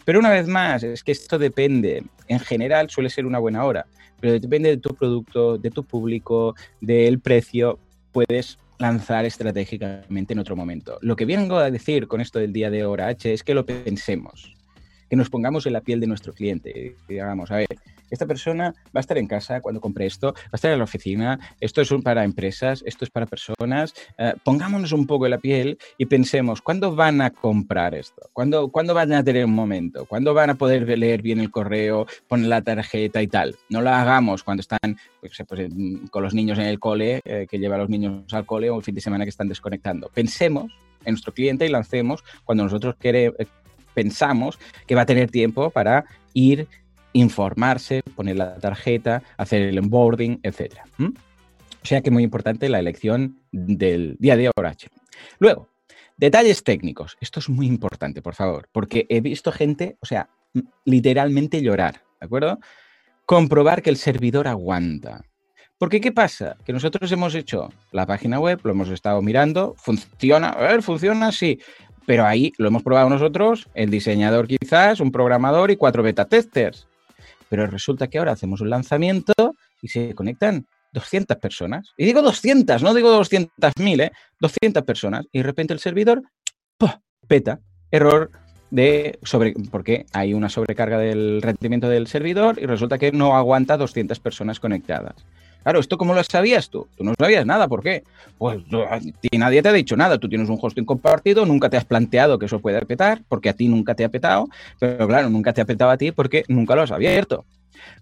Pero 0.05 0.19
una 0.19 0.29
vez 0.29 0.47
más, 0.47 0.83
es 0.83 1.03
que 1.03 1.11
esto 1.11 1.37
depende, 1.37 2.03
en 2.27 2.39
general 2.39 2.89
suele 2.89 3.09
ser 3.09 3.25
una 3.25 3.39
buena 3.39 3.65
hora, 3.65 3.85
pero 4.19 4.39
depende 4.39 4.69
de 4.69 4.77
tu 4.77 4.95
producto, 4.95 5.57
de 5.57 5.69
tu 5.69 5.83
público, 5.83 6.55
del 6.79 7.19
precio, 7.19 7.79
puedes 8.11 8.57
lanzar 8.79 9.25
estratégicamente 9.25 10.33
en 10.33 10.39
otro 10.39 10.55
momento. 10.55 10.97
Lo 11.01 11.15
que 11.15 11.25
vengo 11.25 11.57
a 11.57 11.69
decir 11.69 12.07
con 12.07 12.21
esto 12.21 12.39
del 12.39 12.53
día 12.53 12.69
de 12.69 12.85
hora 12.85 13.07
H 13.07 13.33
es 13.33 13.43
que 13.43 13.53
lo 13.53 13.65
pensemos, 13.65 14.55
que 15.09 15.15
nos 15.15 15.29
pongamos 15.29 15.65
en 15.65 15.73
la 15.73 15.81
piel 15.81 15.99
de 15.99 16.07
nuestro 16.07 16.33
cliente 16.33 16.95
y 17.07 17.11
digamos, 17.11 17.51
a 17.51 17.57
ver, 17.57 17.67
esta 18.09 18.25
persona 18.25 18.73
va 18.87 18.99
a 18.99 18.99
estar 18.99 19.17
en 19.17 19.27
casa 19.27 19.61
cuando 19.61 19.81
compre 19.81 20.05
esto, 20.05 20.33
va 20.33 20.49
a 20.51 20.55
estar 20.55 20.71
en 20.71 20.77
la 20.77 20.83
oficina, 20.83 21.39
esto 21.59 21.81
es 21.81 21.89
para 22.03 22.23
empresas, 22.23 22.83
esto 22.85 23.05
es 23.05 23.11
para 23.11 23.25
personas. 23.25 23.93
Eh, 24.17 24.33
pongámonos 24.43 24.91
un 24.91 25.05
poco 25.07 25.25
en 25.25 25.31
la 25.31 25.37
piel 25.37 25.77
y 25.97 26.05
pensemos, 26.05 26.61
¿cuándo 26.61 26.95
van 26.95 27.21
a 27.21 27.31
comprar 27.31 27.95
esto? 27.95 28.29
¿Cuándo, 28.33 28.69
¿Cuándo 28.69 28.93
van 28.93 29.13
a 29.13 29.23
tener 29.23 29.45
un 29.45 29.53
momento? 29.53 30.05
¿Cuándo 30.05 30.33
van 30.33 30.51
a 30.51 30.55
poder 30.55 30.87
leer 30.97 31.21
bien 31.21 31.39
el 31.39 31.51
correo, 31.51 32.05
poner 32.27 32.47
la 32.47 32.61
tarjeta 32.61 33.21
y 33.21 33.27
tal? 33.27 33.55
No 33.69 33.81
lo 33.81 33.89
hagamos 33.89 34.43
cuando 34.43 34.61
están 34.61 34.97
pues, 35.19 35.33
pues, 35.47 35.69
con 36.09 36.23
los 36.23 36.33
niños 36.33 36.57
en 36.57 36.65
el 36.65 36.79
cole, 36.79 37.21
eh, 37.25 37.47
que 37.49 37.59
lleva 37.59 37.75
a 37.75 37.79
los 37.79 37.89
niños 37.89 38.33
al 38.33 38.45
cole 38.45 38.69
o 38.69 38.77
el 38.77 38.83
fin 38.83 38.95
de 38.95 39.01
semana 39.01 39.25
que 39.25 39.29
están 39.29 39.47
desconectando. 39.47 40.09
Pensemos 40.13 40.71
en 41.05 41.13
nuestro 41.13 41.33
cliente 41.33 41.65
y 41.65 41.69
lancemos 41.69 42.23
cuando 42.43 42.63
nosotros 42.63 42.95
queremos 42.99 43.35
pensamos 43.93 44.59
que 44.87 44.95
va 44.95 45.01
a 45.01 45.05
tener 45.05 45.29
tiempo 45.29 45.69
para 45.69 46.05
ir 46.33 46.67
informarse, 47.13 48.01
poner 48.15 48.37
la 48.37 48.57
tarjeta, 48.57 49.23
hacer 49.37 49.63
el 49.63 49.79
onboarding, 49.79 50.39
etc. 50.43 50.79
O 50.99 51.85
sea 51.85 52.01
que 52.01 52.11
muy 52.11 52.23
importante 52.23 52.69
la 52.69 52.79
elección 52.79 53.39
del 53.51 54.15
día 54.19 54.35
de 54.35 54.51
Orache. 54.55 54.89
Luego, 55.39 55.69
detalles 56.17 56.63
técnicos. 56.63 57.17
Esto 57.21 57.39
es 57.39 57.49
muy 57.49 57.67
importante, 57.67 58.21
por 58.21 58.35
favor, 58.35 58.69
porque 58.71 59.05
he 59.09 59.21
visto 59.21 59.51
gente, 59.51 59.97
o 60.01 60.05
sea, 60.05 60.29
literalmente 60.85 61.61
llorar, 61.61 62.03
¿de 62.19 62.25
acuerdo? 62.25 62.59
Comprobar 63.25 63.81
que 63.81 63.89
el 63.89 63.97
servidor 63.97 64.47
aguanta. 64.47 65.23
Porque, 65.77 66.01
¿qué 66.01 66.11
pasa? 66.11 66.57
Que 66.65 66.73
nosotros 66.73 67.09
hemos 67.13 67.33
hecho 67.35 67.69
la 67.93 68.05
página 68.05 68.37
web, 68.37 68.59
lo 68.63 68.71
hemos 68.71 68.89
estado 68.89 69.21
mirando, 69.21 69.75
funciona, 69.77 70.49
a 70.49 70.61
ver, 70.63 70.83
funciona, 70.83 71.31
sí, 71.31 71.57
pero 72.09 72.25
ahí 72.25 72.53
lo 72.57 72.69
hemos 72.69 72.81
probado 72.81 73.07
nosotros, 73.07 73.69
el 73.75 73.91
diseñador 73.91 74.47
quizás, 74.47 74.99
un 74.99 75.11
programador 75.11 75.69
y 75.69 75.75
cuatro 75.75 76.01
beta 76.01 76.25
testers. 76.25 76.87
Pero 77.49 77.67
resulta 77.67 78.07
que 78.07 78.17
ahora 78.17 78.31
hacemos 78.31 78.61
un 78.61 78.71
lanzamiento 78.71 79.31
y 79.79 79.89
se 79.89 80.15
conectan 80.15 80.65
200 80.93 81.37
personas. 81.37 81.93
Y 81.97 82.05
digo 82.05 82.23
200, 82.23 82.81
no 82.81 82.95
digo 82.95 83.15
200.000, 83.15 84.01
¿eh? 84.01 84.11
200 84.39 84.83
personas. 84.85 85.27
Y 85.31 85.37
de 85.37 85.43
repente 85.43 85.71
el 85.71 85.79
servidor 85.79 86.23
peta. 87.27 87.59
Error 87.91 88.31
de 88.71 89.19
sobre 89.21 89.53
porque 89.69 90.07
hay 90.11 90.33
una 90.33 90.49
sobrecarga 90.49 90.97
del 90.97 91.43
rendimiento 91.43 91.89
del 91.89 92.07
servidor 92.07 92.57
y 92.59 92.65
resulta 92.65 92.97
que 92.97 93.11
no 93.11 93.37
aguanta 93.37 93.77
200 93.77 94.19
personas 94.19 94.59
conectadas. 94.59 95.13
Claro, 95.63 95.79
¿esto 95.79 95.97
cómo 95.97 96.13
lo 96.13 96.23
sabías 96.23 96.69
tú? 96.69 96.87
Tú 96.95 97.03
no 97.03 97.13
sabías 97.17 97.45
nada, 97.45 97.67
¿por 97.67 97.83
qué? 97.83 98.03
Pues 98.37 98.59
a 98.89 98.99
ti 98.99 99.37
nadie 99.37 99.61
te 99.61 99.69
ha 99.69 99.73
dicho 99.73 99.97
nada, 99.97 100.17
tú 100.17 100.29
tienes 100.29 100.49
un 100.49 100.57
hosting 100.61 100.85
compartido, 100.85 101.45
nunca 101.45 101.69
te 101.69 101.77
has 101.77 101.85
planteado 101.85 102.39
que 102.39 102.45
eso 102.45 102.59
puede 102.59 102.79
petar, 102.85 103.21
porque 103.27 103.49
a 103.49 103.53
ti 103.53 103.67
nunca 103.67 103.95
te 103.95 104.05
ha 104.05 104.09
petado, 104.09 104.47
pero 104.79 105.07
claro, 105.07 105.29
nunca 105.29 105.53
te 105.53 105.61
ha 105.61 105.65
petado 105.65 105.91
a 105.91 105.97
ti 105.97 106.11
porque 106.11 106.43
nunca 106.47 106.75
lo 106.75 106.83
has 106.83 106.91
abierto. 106.91 107.45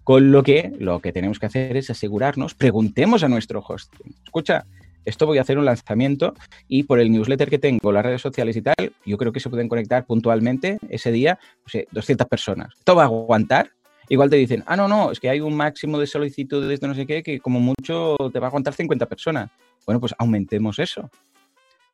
Con 0.04 0.32
lo 0.32 0.42
que 0.42 0.72
lo 0.78 1.00
que 1.00 1.12
tenemos 1.12 1.38
que 1.38 1.46
hacer 1.46 1.76
es 1.76 1.90
asegurarnos, 1.90 2.54
preguntemos 2.54 3.22
a 3.22 3.28
nuestro 3.28 3.62
hosting, 3.66 4.14
escucha, 4.24 4.64
esto 5.04 5.26
voy 5.26 5.38
a 5.38 5.40
hacer 5.40 5.58
un 5.58 5.64
lanzamiento 5.64 6.34
y 6.68 6.82
por 6.82 7.00
el 7.00 7.10
newsletter 7.10 7.48
que 7.48 7.58
tengo, 7.58 7.92
las 7.92 8.04
redes 8.04 8.20
sociales 8.20 8.56
y 8.56 8.62
tal, 8.62 8.92
yo 9.06 9.16
creo 9.16 9.32
que 9.32 9.40
se 9.40 9.48
pueden 9.48 9.68
conectar 9.68 10.04
puntualmente 10.04 10.78
ese 10.90 11.10
día, 11.10 11.38
sé, 11.66 11.88
200 11.92 12.26
personas. 12.28 12.74
¿Esto 12.78 12.94
va 12.94 13.04
a 13.04 13.06
aguantar? 13.06 13.70
Igual 14.08 14.30
te 14.30 14.36
dicen, 14.36 14.64
ah, 14.66 14.76
no, 14.76 14.88
no, 14.88 15.10
es 15.10 15.20
que 15.20 15.28
hay 15.28 15.40
un 15.40 15.54
máximo 15.54 15.98
de 15.98 16.06
solicitudes 16.06 16.80
de 16.80 16.88
no 16.88 16.94
sé 16.94 17.06
qué 17.06 17.22
que 17.22 17.40
como 17.40 17.60
mucho 17.60 18.16
te 18.32 18.38
va 18.38 18.46
a 18.46 18.48
aguantar 18.48 18.74
50 18.74 19.06
personas. 19.06 19.50
Bueno, 19.86 20.00
pues 20.00 20.14
aumentemos 20.18 20.78
eso. 20.78 21.10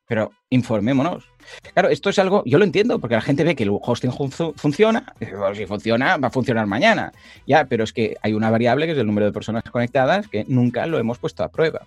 Pero 0.06 0.32
informémonos. 0.50 1.24
Claro, 1.72 1.88
esto 1.88 2.10
es 2.10 2.18
algo, 2.18 2.42
yo 2.44 2.58
lo 2.58 2.64
entiendo, 2.64 2.98
porque 2.98 3.14
la 3.14 3.22
gente 3.22 3.42
ve 3.42 3.56
que 3.56 3.62
el 3.62 3.70
hosting 3.72 4.12
funciona, 4.54 5.14
si 5.54 5.66
funciona, 5.66 6.18
va 6.18 6.28
a 6.28 6.30
funcionar 6.30 6.66
mañana. 6.66 7.10
Ya, 7.46 7.64
pero 7.64 7.84
es 7.84 7.92
que 7.92 8.16
hay 8.20 8.34
una 8.34 8.50
variable 8.50 8.84
que 8.84 8.92
es 8.92 8.98
el 8.98 9.06
número 9.06 9.26
de 9.26 9.32
personas 9.32 9.62
conectadas 9.64 10.28
que 10.28 10.44
nunca 10.46 10.86
lo 10.86 10.98
hemos 10.98 11.18
puesto 11.18 11.42
a 11.42 11.48
prueba. 11.50 11.86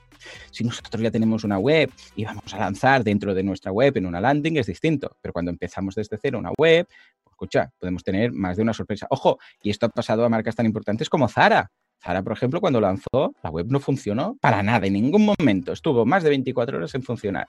Si 0.49 0.63
nosotros 0.63 1.01
ya 1.01 1.11
tenemos 1.11 1.43
una 1.43 1.59
web 1.59 1.91
y 2.15 2.25
vamos 2.25 2.51
a 2.53 2.57
lanzar 2.57 3.03
dentro 3.03 3.35
de 3.35 3.43
nuestra 3.43 3.71
web 3.71 3.95
en 3.97 4.07
una 4.07 4.19
landing, 4.19 4.57
es 4.57 4.65
distinto. 4.65 5.15
Pero 5.21 5.31
cuando 5.31 5.51
empezamos 5.51 5.93
desde 5.93 6.17
cero 6.19 6.39
una 6.39 6.51
web, 6.57 6.87
escucha, 7.37 7.69
podemos 7.79 8.03
tener 8.03 8.31
más 8.31 8.57
de 8.57 8.63
una 8.63 8.73
sorpresa. 8.73 9.05
Ojo, 9.11 9.37
y 9.61 9.69
esto 9.69 9.85
ha 9.85 9.89
pasado 9.89 10.25
a 10.25 10.29
marcas 10.29 10.55
tan 10.55 10.65
importantes 10.65 11.07
como 11.07 11.29
Zara. 11.29 11.69
Zara, 12.03 12.23
por 12.23 12.33
ejemplo, 12.33 12.59
cuando 12.59 12.81
lanzó, 12.81 13.33
la 13.43 13.49
web 13.51 13.67
no 13.69 13.79
funcionó 13.79 14.35
para 14.41 14.63
nada, 14.63 14.87
en 14.87 14.93
ningún 14.93 15.25
momento. 15.25 15.71
Estuvo 15.71 16.03
más 16.05 16.23
de 16.23 16.29
24 16.29 16.77
horas 16.77 16.95
en 16.95 17.03
funcionar. 17.03 17.47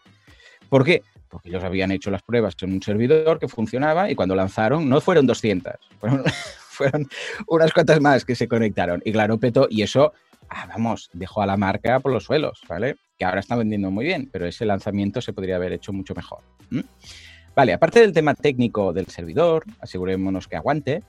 ¿Por 0.69 0.85
qué? 0.85 1.03
Porque 1.31 1.49
ellos 1.49 1.65
habían 1.65 1.91
hecho 1.91 2.11
las 2.11 2.23
pruebas 2.23 2.55
en 2.61 2.75
un 2.75 2.83
servidor 2.83 3.39
que 3.39 3.49
funcionaba 3.49 4.11
y 4.11 4.15
cuando 4.15 4.35
lanzaron 4.35 4.89
no 4.89 5.01
fueron 5.01 5.27
200, 5.27 5.73
fueron, 6.71 7.09
unas 7.47 7.73
cuantas 7.73 8.01
más 8.01 8.25
que 8.27 8.35
se 8.35 8.47
conectaron. 8.47 9.01
Y 9.07 9.13
claro, 9.13 9.39
petó, 9.39 9.69
y 9.71 9.83
eso, 9.83 10.13
ah, 10.51 10.67
vamos, 10.69 11.09
dejó 11.15 11.41
a 11.41 11.47
la 11.47 11.57
marca 11.57 11.99
por 12.01 12.13
los 12.13 12.25
suelos, 12.25 12.61
¿vale? 12.69 12.97
Que 13.17 13.25
ahora 13.25 13.41
está 13.41 13.57
vendiendo 13.57 13.91
muy 13.91 14.05
bien, 14.05 14.29
pero 14.31 14.47
ese 14.47 14.67
lanzamiento 14.67 15.23
se 15.23 15.33
podría 15.33 15.57
haber 15.57 15.73
hecho 15.73 15.95
mucho 15.95 16.15
mejor. 16.15 16.41
Vale, 17.59 17.73
aparte 17.73 17.99
del 17.99 18.13
tema 18.13 18.35
técnico 18.35 18.93
del 18.93 19.07
servidor, 19.07 19.65
asegurémonos 19.81 20.47
que 20.47 20.55
aguante, 20.55 21.03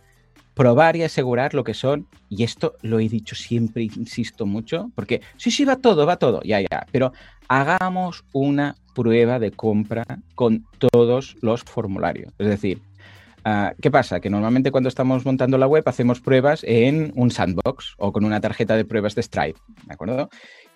probar 0.56 0.96
y 0.96 1.04
asegurar 1.04 1.54
lo 1.54 1.64
que 1.64 1.76
son, 1.76 2.08
y 2.28 2.44
esto 2.44 2.74
lo 2.82 3.00
he 3.00 3.08
dicho 3.08 3.36
siempre, 3.36 3.84
insisto 3.84 4.48
mucho, 4.48 4.90
porque 4.96 5.22
sí, 5.38 5.52
sí, 5.52 5.64
va 5.64 5.76
todo, 5.76 6.08
va 6.08 6.18
todo, 6.18 6.42
ya, 6.42 6.60
ya, 6.60 6.88
pero 6.92 7.14
hagamos 7.50 8.26
una 8.34 8.76
prueba 8.96 9.38
de 9.38 9.52
compra 9.52 10.04
con 10.34 10.66
todos 10.92 11.38
los 11.42 11.62
formularios. 11.62 12.34
Es 12.40 12.48
decir, 12.48 12.82
Ah, 13.46 13.74
¿Qué 13.82 13.90
pasa? 13.90 14.20
Que 14.20 14.30
normalmente 14.30 14.72
cuando 14.72 14.90
estamos 14.90 15.26
montando 15.26 15.58
la 15.58 15.68
web 15.68 15.84
hacemos 15.88 16.20
pruebas 16.20 16.64
en 16.64 17.14
un 17.16 17.32
sandbox 17.32 17.96
o 17.98 18.12
con 18.12 18.26
una 18.26 18.42
tarjeta 18.42 18.76
de 18.76 18.86
pruebas 18.86 19.16
de 19.16 19.24
Stripe, 19.24 19.60
¿de 19.86 19.94
acuerdo? 19.94 20.30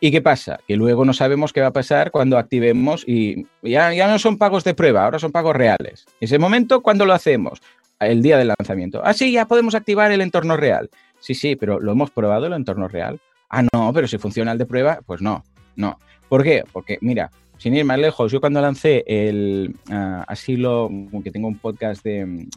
¿Y 0.03 0.11
qué 0.11 0.21
pasa? 0.21 0.59
Que 0.67 0.75
luego 0.75 1.05
no 1.05 1.13
sabemos 1.13 1.53
qué 1.53 1.61
va 1.61 1.67
a 1.67 1.71
pasar 1.71 2.11
cuando 2.11 2.37
activemos 2.37 3.05
y 3.07 3.47
ya, 3.61 3.93
ya 3.93 4.05
no 4.09 4.19
son 4.19 4.37
pagos 4.37 4.65
de 4.65 4.73
prueba, 4.73 5.05
ahora 5.05 5.17
son 5.17 5.31
pagos 5.31 5.55
reales. 5.55 6.05
Ese 6.19 6.37
momento, 6.37 6.81
¿cuándo 6.81 7.05
lo 7.05 7.13
hacemos? 7.13 7.61
El 8.01 8.21
día 8.21 8.37
del 8.37 8.49
lanzamiento. 8.49 9.01
Ah, 9.01 9.13
sí, 9.13 9.31
ya 9.31 9.47
podemos 9.47 9.75
activar 9.75 10.11
el 10.11 10.19
entorno 10.19 10.57
real. 10.57 10.89
Sí, 11.21 11.33
sí, 11.33 11.55
pero 11.55 11.79
¿lo 11.79 11.93
hemos 11.93 12.11
probado 12.11 12.47
el 12.47 12.51
entorno 12.51 12.89
real? 12.89 13.21
Ah, 13.47 13.63
no, 13.73 13.93
pero 13.93 14.09
si 14.09 14.17
funciona 14.17 14.51
el 14.51 14.57
de 14.57 14.65
prueba, 14.65 14.99
pues 15.05 15.21
no, 15.21 15.45
no. 15.77 15.97
¿Por 16.27 16.43
qué? 16.43 16.65
Porque, 16.73 16.97
mira, 16.99 17.31
sin 17.57 17.73
ir 17.73 17.85
más 17.85 17.97
lejos, 17.97 18.29
yo 18.29 18.41
cuando 18.41 18.59
lancé 18.59 19.05
el 19.07 19.73
uh, 19.89 20.23
asilo, 20.27 20.89
que 21.23 21.31
tengo 21.31 21.47
un 21.47 21.59
podcast 21.59 22.03
de, 22.03 22.49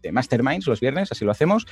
de, 0.00 0.12
Masterminds 0.12 0.68
los 0.68 0.78
viernes, 0.78 1.10
así 1.10 1.24
lo 1.24 1.32
hacemos, 1.32 1.66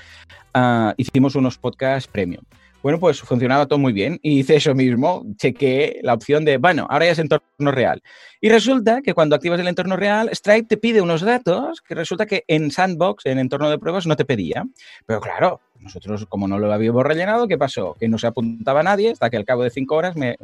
uh, 0.56 0.90
hicimos 0.96 1.36
unos 1.36 1.56
podcasts 1.56 2.10
premium. 2.10 2.42
Bueno, 2.82 2.98
pues 2.98 3.20
funcionaba 3.20 3.66
todo 3.66 3.78
muy 3.78 3.92
bien 3.92 4.18
y 4.22 4.40
hice 4.40 4.56
eso 4.56 4.74
mismo, 4.74 5.26
chequeé 5.36 6.00
la 6.02 6.14
opción 6.14 6.46
de, 6.46 6.56
bueno, 6.56 6.86
ahora 6.88 7.04
ya 7.04 7.12
es 7.12 7.18
entorno 7.18 7.72
real. 7.72 8.02
Y 8.40 8.48
resulta 8.48 9.02
que 9.02 9.12
cuando 9.12 9.36
activas 9.36 9.60
el 9.60 9.68
entorno 9.68 9.96
real, 9.96 10.30
Stripe 10.32 10.66
te 10.66 10.76
pide 10.78 11.02
unos 11.02 11.20
datos 11.20 11.82
que 11.82 11.94
resulta 11.94 12.24
que 12.24 12.44
en 12.48 12.70
Sandbox, 12.70 13.26
en 13.26 13.38
entorno 13.38 13.68
de 13.68 13.78
pruebas, 13.78 14.06
no 14.06 14.16
te 14.16 14.24
pedía. 14.24 14.64
Pero 15.04 15.20
claro, 15.20 15.60
nosotros, 15.80 16.26
como 16.26 16.46
no 16.48 16.58
lo 16.58 16.72
habíamos 16.72 17.04
rellenado, 17.04 17.48
¿qué 17.48 17.58
pasó? 17.58 17.96
Que 17.98 18.08
no 18.08 18.18
se 18.18 18.26
apuntaba 18.26 18.82
nadie, 18.82 19.10
hasta 19.10 19.30
que 19.30 19.36
al 19.36 19.44
cabo 19.44 19.62
de 19.62 19.70
cinco 19.70 19.96
horas 19.96 20.16
me, 20.16 20.36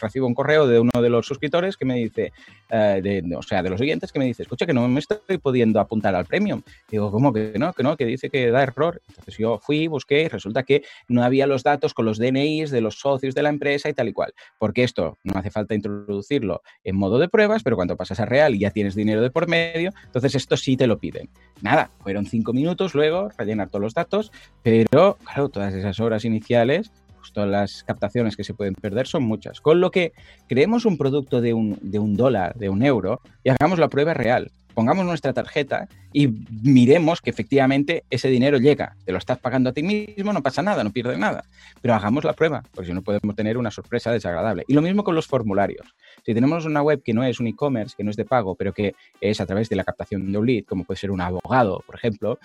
recibo 0.00 0.26
un 0.26 0.34
correo 0.34 0.66
de 0.66 0.80
uno 0.80 0.90
de 1.00 1.10
los 1.10 1.26
suscriptores 1.26 1.76
que 1.76 1.84
me 1.84 1.96
dice, 1.96 2.32
uh, 2.70 3.00
de, 3.00 3.22
o 3.36 3.42
sea, 3.42 3.62
de 3.62 3.70
los 3.70 3.78
siguientes, 3.78 4.12
que 4.12 4.18
me 4.18 4.24
dice, 4.24 4.42
escucha, 4.42 4.66
que 4.66 4.72
no 4.72 4.88
me 4.88 5.00
estoy 5.00 5.38
pudiendo 5.38 5.80
apuntar 5.80 6.14
al 6.14 6.24
premium. 6.24 6.62
Digo, 6.90 7.10
¿cómo 7.10 7.32
que 7.32 7.52
no? 7.58 7.72
Que 7.72 7.82
no, 7.82 7.96
que 7.96 8.06
dice 8.06 8.30
que 8.30 8.50
da 8.50 8.62
error. 8.62 9.02
Entonces 9.08 9.36
yo 9.38 9.58
fui, 9.58 9.86
busqué 9.86 10.22
y 10.22 10.28
resulta 10.28 10.62
que 10.62 10.82
no 11.08 11.22
había 11.22 11.46
los 11.46 11.62
datos 11.62 11.94
con 11.94 12.06
los 12.06 12.18
DNIs 12.18 12.70
de 12.70 12.80
los 12.80 12.98
socios 12.98 13.34
de 13.34 13.42
la 13.42 13.48
empresa 13.50 13.88
y 13.88 13.94
tal 13.94 14.08
y 14.08 14.12
cual. 14.12 14.32
Porque 14.58 14.82
esto 14.82 15.18
no 15.24 15.38
hace 15.38 15.50
falta 15.50 15.74
introducirlo 15.74 16.62
en 16.84 16.96
modo 16.96 17.18
de 17.18 17.28
pruebas, 17.28 17.62
pero 17.62 17.76
cuando 17.76 17.96
pasas 17.96 18.20
a 18.20 18.24
real 18.24 18.54
y 18.54 18.60
ya 18.60 18.70
tienes 18.70 18.94
dinero 18.94 19.20
de 19.20 19.30
por 19.30 19.48
medio, 19.48 19.92
entonces 20.06 20.34
esto 20.34 20.56
sí 20.56 20.76
te 20.76 20.86
lo 20.86 20.98
piden. 20.98 21.28
Nada, 21.60 21.90
fueron 22.02 22.26
cinco 22.26 22.52
minutos 22.52 22.94
luego, 22.94 23.30
rellenar 23.36 23.68
todos 23.68 23.82
los 23.82 23.94
datos, 23.94 24.32
pero, 24.62 24.69
claro, 24.90 25.48
todas 25.48 25.74
esas 25.74 26.00
horas 26.00 26.24
iniciales, 26.24 26.90
todas 27.32 27.48
las 27.48 27.84
captaciones 27.84 28.36
que 28.36 28.44
se 28.44 28.54
pueden 28.54 28.74
perder 28.74 29.06
son 29.06 29.22
muchas. 29.22 29.60
Con 29.60 29.80
lo 29.80 29.90
que 29.90 30.12
creemos 30.48 30.84
un 30.84 30.98
producto 30.98 31.40
de 31.40 31.54
un, 31.54 31.78
de 31.80 31.98
un 31.98 32.16
dólar, 32.16 32.54
de 32.56 32.68
un 32.68 32.82
euro, 32.82 33.20
y 33.44 33.50
hagamos 33.50 33.78
la 33.78 33.88
prueba 33.88 34.14
real. 34.14 34.50
Pongamos 34.74 35.04
nuestra 35.04 35.32
tarjeta 35.32 35.88
y 36.12 36.28
miremos 36.62 37.20
que 37.20 37.30
efectivamente 37.30 38.04
ese 38.08 38.28
dinero 38.28 38.58
llega. 38.58 38.96
Te 39.04 39.10
lo 39.10 39.18
estás 39.18 39.36
pagando 39.38 39.70
a 39.70 39.72
ti 39.72 39.82
mismo, 39.82 40.32
no 40.32 40.42
pasa 40.42 40.62
nada, 40.62 40.84
no 40.84 40.92
pierdes 40.92 41.18
nada. 41.18 41.44
Pero 41.82 41.94
hagamos 41.94 42.24
la 42.24 42.34
prueba, 42.34 42.62
porque 42.72 42.86
si 42.86 42.94
no 42.94 43.02
podemos 43.02 43.34
tener 43.34 43.58
una 43.58 43.72
sorpresa 43.72 44.12
desagradable. 44.12 44.64
Y 44.68 44.74
lo 44.74 44.80
mismo 44.80 45.02
con 45.02 45.16
los 45.16 45.26
formularios. 45.26 45.94
Si 46.24 46.34
tenemos 46.34 46.66
una 46.66 46.82
web 46.82 47.02
que 47.02 47.12
no 47.12 47.24
es 47.24 47.40
un 47.40 47.48
e-commerce, 47.48 47.94
que 47.96 48.04
no 48.04 48.10
es 48.10 48.16
de 48.16 48.24
pago, 48.24 48.54
pero 48.54 48.72
que 48.72 48.94
es 49.20 49.40
a 49.40 49.46
través 49.46 49.68
de 49.68 49.76
la 49.76 49.84
captación 49.84 50.30
de 50.30 50.38
un 50.38 50.46
lead, 50.46 50.64
como 50.64 50.84
puede 50.84 51.00
ser 51.00 51.10
un 51.10 51.20
abogado, 51.20 51.82
por 51.84 51.96
ejemplo, 51.96 52.38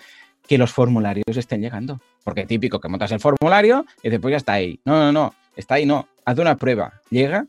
que 0.48 0.58
los 0.58 0.72
formularios 0.72 1.36
estén 1.36 1.60
llegando. 1.60 2.00
Porque 2.24 2.46
típico 2.46 2.80
que 2.80 2.88
montas 2.88 3.12
el 3.12 3.20
formulario 3.20 3.86
y 4.02 4.10
después 4.10 4.32
ya 4.32 4.38
está 4.38 4.54
ahí. 4.54 4.80
No, 4.84 4.98
no, 4.98 5.12
no, 5.12 5.34
está 5.56 5.74
ahí, 5.74 5.86
no. 5.86 6.08
Haz 6.24 6.38
una 6.38 6.56
prueba. 6.56 7.00
Llega, 7.10 7.46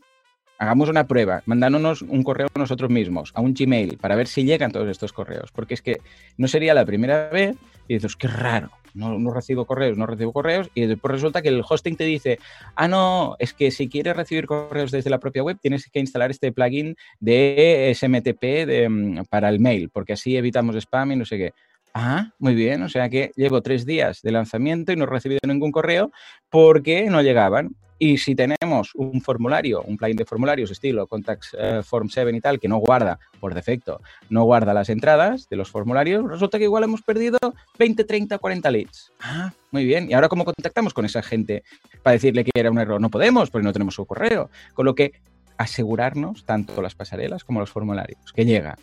hagamos 0.58 0.88
una 0.88 1.06
prueba, 1.06 1.42
mandándonos 1.46 2.02
un 2.02 2.22
correo 2.22 2.48
nosotros 2.54 2.90
mismos, 2.90 3.32
a 3.34 3.40
un 3.40 3.54
Gmail, 3.54 3.98
para 3.98 4.16
ver 4.16 4.26
si 4.26 4.44
llegan 4.44 4.72
todos 4.72 4.88
estos 4.88 5.12
correos. 5.12 5.50
Porque 5.52 5.74
es 5.74 5.82
que 5.82 6.00
no 6.36 6.48
sería 6.48 6.74
la 6.74 6.84
primera 6.84 7.28
vez 7.30 7.56
y 7.86 7.94
dices, 7.94 8.16
qué 8.16 8.28
raro, 8.28 8.70
no, 8.94 9.32
recibo 9.32 9.64
correos, 9.64 9.96
no 9.96 10.06
recibo 10.06 10.32
correos, 10.32 10.70
y 10.74 10.86
después 10.86 11.12
resulta 11.12 11.42
que 11.42 11.48
el 11.48 11.62
hosting 11.66 11.96
te 11.96 12.04
dice, 12.04 12.38
ah, 12.74 12.88
no, 12.88 13.36
es 13.38 13.54
que 13.54 13.70
si 13.70 13.88
quieres 13.88 14.16
recibir 14.16 14.46
correos 14.46 14.90
desde 14.90 15.10
la 15.10 15.18
propia 15.18 15.42
web, 15.42 15.58
tienes 15.60 15.88
que 15.88 16.00
instalar 16.00 16.30
este 16.30 16.52
plugin 16.52 16.96
de 17.20 17.92
SMTP 17.94 18.42
de, 18.42 19.24
para 19.30 19.48
el 19.48 19.60
mail, 19.60 19.88
porque 19.90 20.14
así 20.14 20.36
evitamos 20.36 20.76
spam 20.76 21.12
y 21.12 21.16
no 21.16 21.24
sé 21.24 21.38
qué. 21.38 21.52
Ah, 21.94 22.32
muy 22.38 22.54
bien. 22.54 22.82
O 22.82 22.88
sea 22.88 23.08
que 23.08 23.32
llevo 23.36 23.62
tres 23.62 23.84
días 23.84 24.22
de 24.22 24.32
lanzamiento 24.32 24.92
y 24.92 24.96
no 24.96 25.04
he 25.04 25.06
recibido 25.08 25.40
ningún 25.46 25.72
correo 25.72 26.12
porque 26.50 27.08
no 27.10 27.22
llegaban. 27.22 27.74
Y 28.00 28.18
si 28.18 28.36
tenemos 28.36 28.94
un 28.94 29.20
formulario, 29.20 29.82
un 29.82 29.96
plugin 29.96 30.16
de 30.16 30.24
formularios 30.24 30.70
estilo 30.70 31.08
Contact 31.08 31.46
uh, 31.54 31.82
Form 31.82 32.08
7 32.08 32.30
y 32.32 32.40
tal, 32.40 32.60
que 32.60 32.68
no 32.68 32.76
guarda 32.78 33.18
por 33.40 33.54
defecto, 33.54 34.00
no 34.30 34.44
guarda 34.44 34.72
las 34.72 34.88
entradas 34.88 35.48
de 35.48 35.56
los 35.56 35.68
formularios, 35.68 36.24
resulta 36.30 36.58
que 36.58 36.64
igual 36.64 36.84
hemos 36.84 37.02
perdido 37.02 37.38
20, 37.76 38.04
30, 38.04 38.38
40 38.38 38.70
leads. 38.70 39.12
Ah, 39.20 39.52
muy 39.72 39.84
bien. 39.84 40.08
¿Y 40.08 40.14
ahora 40.14 40.28
cómo 40.28 40.44
contactamos 40.44 40.94
con 40.94 41.06
esa 41.06 41.22
gente 41.22 41.64
para 42.04 42.12
decirle 42.12 42.44
que 42.44 42.52
era 42.54 42.70
un 42.70 42.78
error? 42.78 43.00
No 43.00 43.10
podemos 43.10 43.50
porque 43.50 43.64
no 43.64 43.72
tenemos 43.72 43.94
su 43.94 44.06
correo. 44.06 44.48
Con 44.74 44.86
lo 44.86 44.94
que 44.94 45.20
asegurarnos, 45.56 46.44
tanto 46.44 46.80
las 46.80 46.94
pasarelas 46.94 47.42
como 47.42 47.58
los 47.58 47.70
formularios, 47.70 48.32
que 48.32 48.44
llega. 48.44 48.76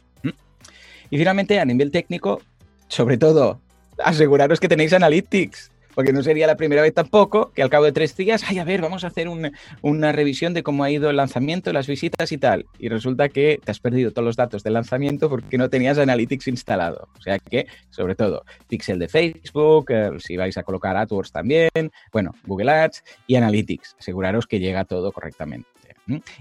Y 1.09 1.17
finalmente, 1.17 1.59
a 1.59 1.65
nivel 1.65 1.91
técnico, 1.91 2.41
sobre 2.87 3.17
todo, 3.17 3.59
aseguraros 4.03 4.59
que 4.59 4.67
tenéis 4.67 4.93
Analytics, 4.93 5.71
porque 5.95 6.11
no 6.11 6.21
sería 6.21 6.45
la 6.45 6.57
primera 6.57 6.81
vez 6.81 6.93
tampoco 6.93 7.51
que 7.53 7.63
al 7.63 7.69
cabo 7.69 7.85
de 7.85 7.93
tres 7.93 8.15
días, 8.15 8.43
ay, 8.45 8.59
a 8.59 8.65
ver, 8.65 8.81
vamos 8.81 9.05
a 9.05 9.07
hacer 9.07 9.29
un, 9.29 9.51
una 9.81 10.11
revisión 10.11 10.53
de 10.53 10.61
cómo 10.61 10.83
ha 10.83 10.91
ido 10.91 11.09
el 11.09 11.15
lanzamiento, 11.15 11.71
las 11.71 11.87
visitas 11.87 12.31
y 12.33 12.37
tal. 12.37 12.65
Y 12.77 12.89
resulta 12.89 13.29
que 13.29 13.59
te 13.63 13.71
has 13.71 13.79
perdido 13.79 14.11
todos 14.11 14.25
los 14.25 14.35
datos 14.35 14.61
del 14.61 14.73
lanzamiento 14.73 15.29
porque 15.29 15.57
no 15.57 15.69
tenías 15.69 15.97
Analytics 15.97 16.49
instalado. 16.49 17.07
O 17.17 17.21
sea 17.21 17.39
que, 17.39 17.67
sobre 17.89 18.15
todo, 18.15 18.43
Pixel 18.67 18.99
de 18.99 19.07
Facebook, 19.07 19.85
eh, 19.89 20.11
si 20.19 20.35
vais 20.35 20.57
a 20.57 20.63
colocar 20.63 20.97
AdWords 20.97 21.31
también, 21.31 21.69
bueno, 22.11 22.35
Google 22.45 22.71
Ads 22.71 23.03
y 23.27 23.35
Analytics. 23.35 23.95
Aseguraros 23.97 24.45
que 24.47 24.59
llega 24.59 24.83
todo 24.83 25.13
correctamente. 25.13 25.69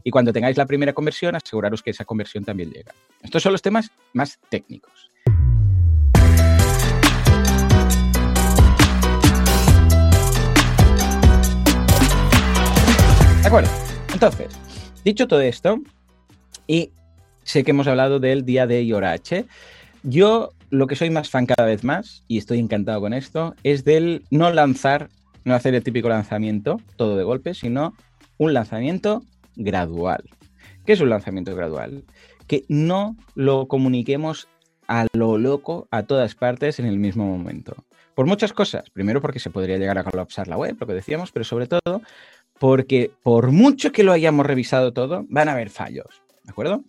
Y 0.02 0.10
cuando 0.10 0.32
tengáis 0.32 0.58
la 0.58 0.66
primera 0.66 0.92
conversión, 0.92 1.34
aseguraros 1.36 1.82
que 1.82 1.90
esa 1.90 2.04
conversión 2.04 2.44
también 2.44 2.70
llega. 2.70 2.92
Estos 3.22 3.42
son 3.42 3.52
los 3.52 3.62
temas 3.62 3.90
más 4.12 4.38
técnicos. 4.50 5.10
Acuerdo. 13.54 13.70
Entonces, 14.12 14.48
dicho 15.04 15.28
todo 15.28 15.40
esto, 15.40 15.78
y 16.66 16.90
sé 17.44 17.62
que 17.62 17.70
hemos 17.70 17.86
hablado 17.86 18.18
del 18.18 18.44
día 18.44 18.66
de 18.66 18.92
hora 18.92 19.12
H, 19.12 19.46
yo 20.02 20.50
lo 20.70 20.88
que 20.88 20.96
soy 20.96 21.10
más 21.10 21.30
fan 21.30 21.46
cada 21.46 21.64
vez 21.64 21.84
más, 21.84 22.24
y 22.26 22.38
estoy 22.38 22.58
encantado 22.58 23.00
con 23.00 23.12
esto, 23.12 23.54
es 23.62 23.84
del 23.84 24.24
no 24.28 24.50
lanzar, 24.50 25.08
no 25.44 25.54
hacer 25.54 25.76
el 25.76 25.84
típico 25.84 26.08
lanzamiento, 26.08 26.80
todo 26.96 27.16
de 27.16 27.22
golpe, 27.22 27.54
sino 27.54 27.94
un 28.38 28.54
lanzamiento 28.54 29.22
gradual. 29.54 30.24
¿Qué 30.84 30.94
es 30.94 31.00
un 31.00 31.10
lanzamiento 31.10 31.54
gradual? 31.54 32.02
Que 32.48 32.64
no 32.66 33.14
lo 33.36 33.68
comuniquemos 33.68 34.48
a 34.88 35.06
lo 35.12 35.38
loco 35.38 35.86
a 35.92 36.02
todas 36.02 36.34
partes 36.34 36.80
en 36.80 36.86
el 36.86 36.98
mismo 36.98 37.24
momento. 37.24 37.76
Por 38.16 38.26
muchas 38.26 38.52
cosas. 38.52 38.90
Primero 38.90 39.20
porque 39.20 39.38
se 39.38 39.50
podría 39.50 39.78
llegar 39.78 39.98
a 39.98 40.04
colapsar 40.04 40.48
la 40.48 40.56
web, 40.56 40.76
lo 40.78 40.86
que 40.88 40.92
decíamos, 40.94 41.30
pero 41.30 41.44
sobre 41.44 41.68
todo 41.68 42.02
porque 42.58 43.10
por 43.22 43.50
mucho 43.50 43.92
que 43.92 44.02
lo 44.02 44.12
hayamos 44.12 44.46
revisado 44.46 44.92
todo, 44.92 45.24
van 45.28 45.48
a 45.48 45.52
haber 45.52 45.70
fallos, 45.70 46.22
¿de 46.44 46.50
acuerdo? 46.50 46.84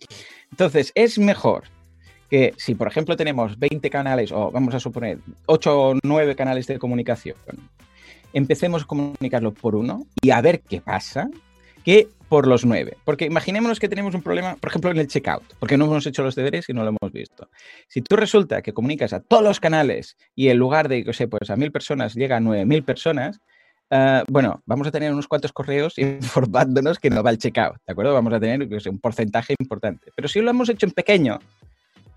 Entonces, 0.50 0.92
es 0.94 1.18
mejor 1.18 1.64
que 2.30 2.54
si, 2.56 2.74
por 2.74 2.88
ejemplo, 2.88 3.16
tenemos 3.16 3.58
20 3.58 3.88
canales, 3.90 4.32
o 4.32 4.50
vamos 4.50 4.74
a 4.74 4.80
suponer 4.80 5.18
8 5.46 5.80
o 5.80 5.94
9 6.02 6.34
canales 6.34 6.66
de 6.66 6.78
comunicación, 6.78 7.36
empecemos 8.32 8.82
a 8.82 8.86
comunicarlo 8.86 9.54
por 9.54 9.76
uno 9.76 10.06
y 10.20 10.30
a 10.30 10.40
ver 10.40 10.60
qué 10.60 10.80
pasa, 10.80 11.28
que 11.84 12.08
por 12.28 12.46
los 12.46 12.64
9. 12.64 12.96
Porque 13.04 13.26
imaginémonos 13.26 13.78
que 13.78 13.88
tenemos 13.88 14.14
un 14.14 14.22
problema, 14.22 14.56
por 14.56 14.70
ejemplo, 14.70 14.90
en 14.90 14.98
el 14.98 15.06
checkout, 15.06 15.44
porque 15.58 15.76
no 15.76 15.84
hemos 15.84 16.06
hecho 16.06 16.22
los 16.22 16.34
deberes 16.34 16.68
y 16.68 16.72
no 16.72 16.82
lo 16.82 16.88
hemos 16.88 17.12
visto. 17.12 17.48
Si 17.88 18.02
tú 18.02 18.16
resulta 18.16 18.62
que 18.62 18.72
comunicas 18.72 19.12
a 19.12 19.20
todos 19.20 19.44
los 19.44 19.60
canales 19.60 20.16
y 20.34 20.48
en 20.48 20.58
lugar 20.58 20.88
de, 20.88 21.04
que 21.04 21.12
sé, 21.12 21.28
pues 21.28 21.48
a 21.50 21.56
mil 21.56 21.70
personas 21.70 22.14
llega 22.14 22.36
a 22.36 22.40
9.000 22.40 22.84
personas, 22.84 23.40
Uh, 23.88 24.24
bueno, 24.28 24.60
vamos 24.66 24.88
a 24.88 24.90
tener 24.90 25.12
unos 25.12 25.28
cuantos 25.28 25.52
correos 25.52 25.94
informándonos 25.98 26.98
que 26.98 27.10
no 27.10 27.22
va 27.22 27.30
el 27.30 27.38
checkout, 27.38 27.76
¿de 27.86 27.92
acuerdo? 27.92 28.14
Vamos 28.14 28.32
a 28.32 28.40
tener 28.40 28.68
pues, 28.68 28.86
un 28.86 28.98
porcentaje 28.98 29.54
importante. 29.58 30.10
Pero 30.14 30.28
si 30.28 30.40
lo 30.40 30.50
hemos 30.50 30.68
hecho 30.68 30.86
en 30.86 30.92
pequeño, 30.92 31.38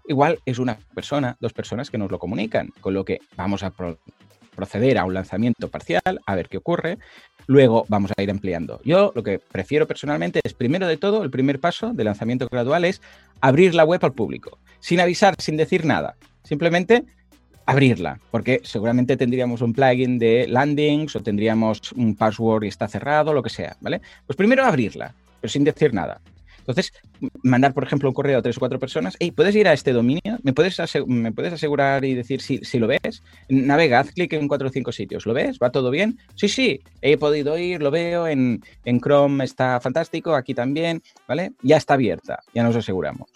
igual 0.07 0.39
es 0.45 0.57
una 0.57 0.77
persona, 0.95 1.37
dos 1.39 1.53
personas 1.53 1.91
que 1.91 1.97
nos 1.97 2.09
lo 2.09 2.17
comunican, 2.17 2.69
con 2.81 2.93
lo 2.93 3.05
que 3.05 3.19
vamos 3.35 3.63
a 3.63 3.69
pro 3.69 3.97
proceder 4.55 4.97
a 4.97 5.05
un 5.05 5.13
lanzamiento 5.13 5.69
parcial, 5.69 6.19
a 6.25 6.35
ver 6.35 6.49
qué 6.49 6.57
ocurre, 6.57 6.97
luego 7.47 7.85
vamos 7.87 8.11
a 8.17 8.21
ir 8.21 8.29
ampliando. 8.29 8.81
Yo 8.83 9.13
lo 9.15 9.23
que 9.23 9.39
prefiero 9.39 9.87
personalmente 9.87 10.41
es, 10.43 10.53
primero 10.53 10.85
de 10.85 10.97
todo, 10.97 11.23
el 11.23 11.29
primer 11.29 11.61
paso 11.61 11.93
de 11.93 12.03
lanzamiento 12.03 12.45
gradual 12.51 12.83
es 12.83 13.01
abrir 13.39 13.73
la 13.73 13.85
web 13.85 14.03
al 14.03 14.11
público, 14.11 14.57
sin 14.81 14.99
avisar, 14.99 15.35
sin 15.39 15.55
decir 15.55 15.85
nada. 15.85 16.17
Simplemente 16.43 17.05
abrirla, 17.69 18.19
porque 18.31 18.61
seguramente 18.63 19.15
tendríamos 19.15 19.61
un 19.61 19.73
plugin 19.73 20.17
de 20.17 20.47
landings 20.47 21.15
o 21.15 21.19
tendríamos 21.21 21.91
un 21.93 22.15
password 22.15 22.63
y 22.63 22.67
está 22.67 22.87
cerrado, 22.87 23.31
lo 23.31 23.43
que 23.43 23.49
sea, 23.49 23.77
¿vale? 23.79 24.01
Pues 24.25 24.35
primero 24.35 24.65
abrirla, 24.65 25.13
pero 25.39 25.51
sin 25.51 25.63
decir 25.63 25.93
nada. 25.93 26.19
Entonces, 26.59 26.91
mandar, 27.43 27.73
por 27.73 27.83
ejemplo, 27.83 28.09
un 28.09 28.13
correo 28.13 28.39
a 28.39 28.41
tres 28.41 28.57
o 28.57 28.59
cuatro 28.59 28.79
personas, 28.79 29.15
hey, 29.19 29.31
¿puedes 29.31 29.55
ir 29.55 29.67
a 29.67 29.73
este 29.73 29.93
dominio? 29.93 30.37
¿Me 30.43 30.53
puedes, 30.53 30.77
¿me 31.07 31.31
puedes 31.31 31.53
asegurar 31.53 32.05
y 32.05 32.13
decir 32.13 32.41
si, 32.41 32.59
si, 32.59 32.79
lo 32.79 32.87
ves? 32.87 33.23
Navega, 33.49 33.99
haz 33.99 34.11
clic 34.11 34.33
en 34.33 34.47
cuatro 34.47 34.67
o 34.67 34.71
cinco 34.71 34.91
sitios. 34.91 35.25
¿Lo 35.25 35.33
ves? 35.33 35.57
¿Va 35.61 35.71
todo 35.71 35.89
bien? 35.89 36.19
Sí, 36.35 36.47
sí, 36.47 36.79
he 37.01 37.17
podido 37.17 37.57
ir, 37.57 37.81
lo 37.81 37.89
veo, 37.91 38.27
en, 38.27 38.61
en 38.85 38.99
Chrome 38.99 39.43
está 39.43 39.79
fantástico, 39.79 40.35
aquí 40.35 40.53
también, 40.53 41.01
¿vale? 41.27 41.53
Ya 41.63 41.77
está 41.77 41.95
abierta, 41.95 42.39
ya 42.53 42.63
nos 42.63 42.75
aseguramos. 42.75 43.29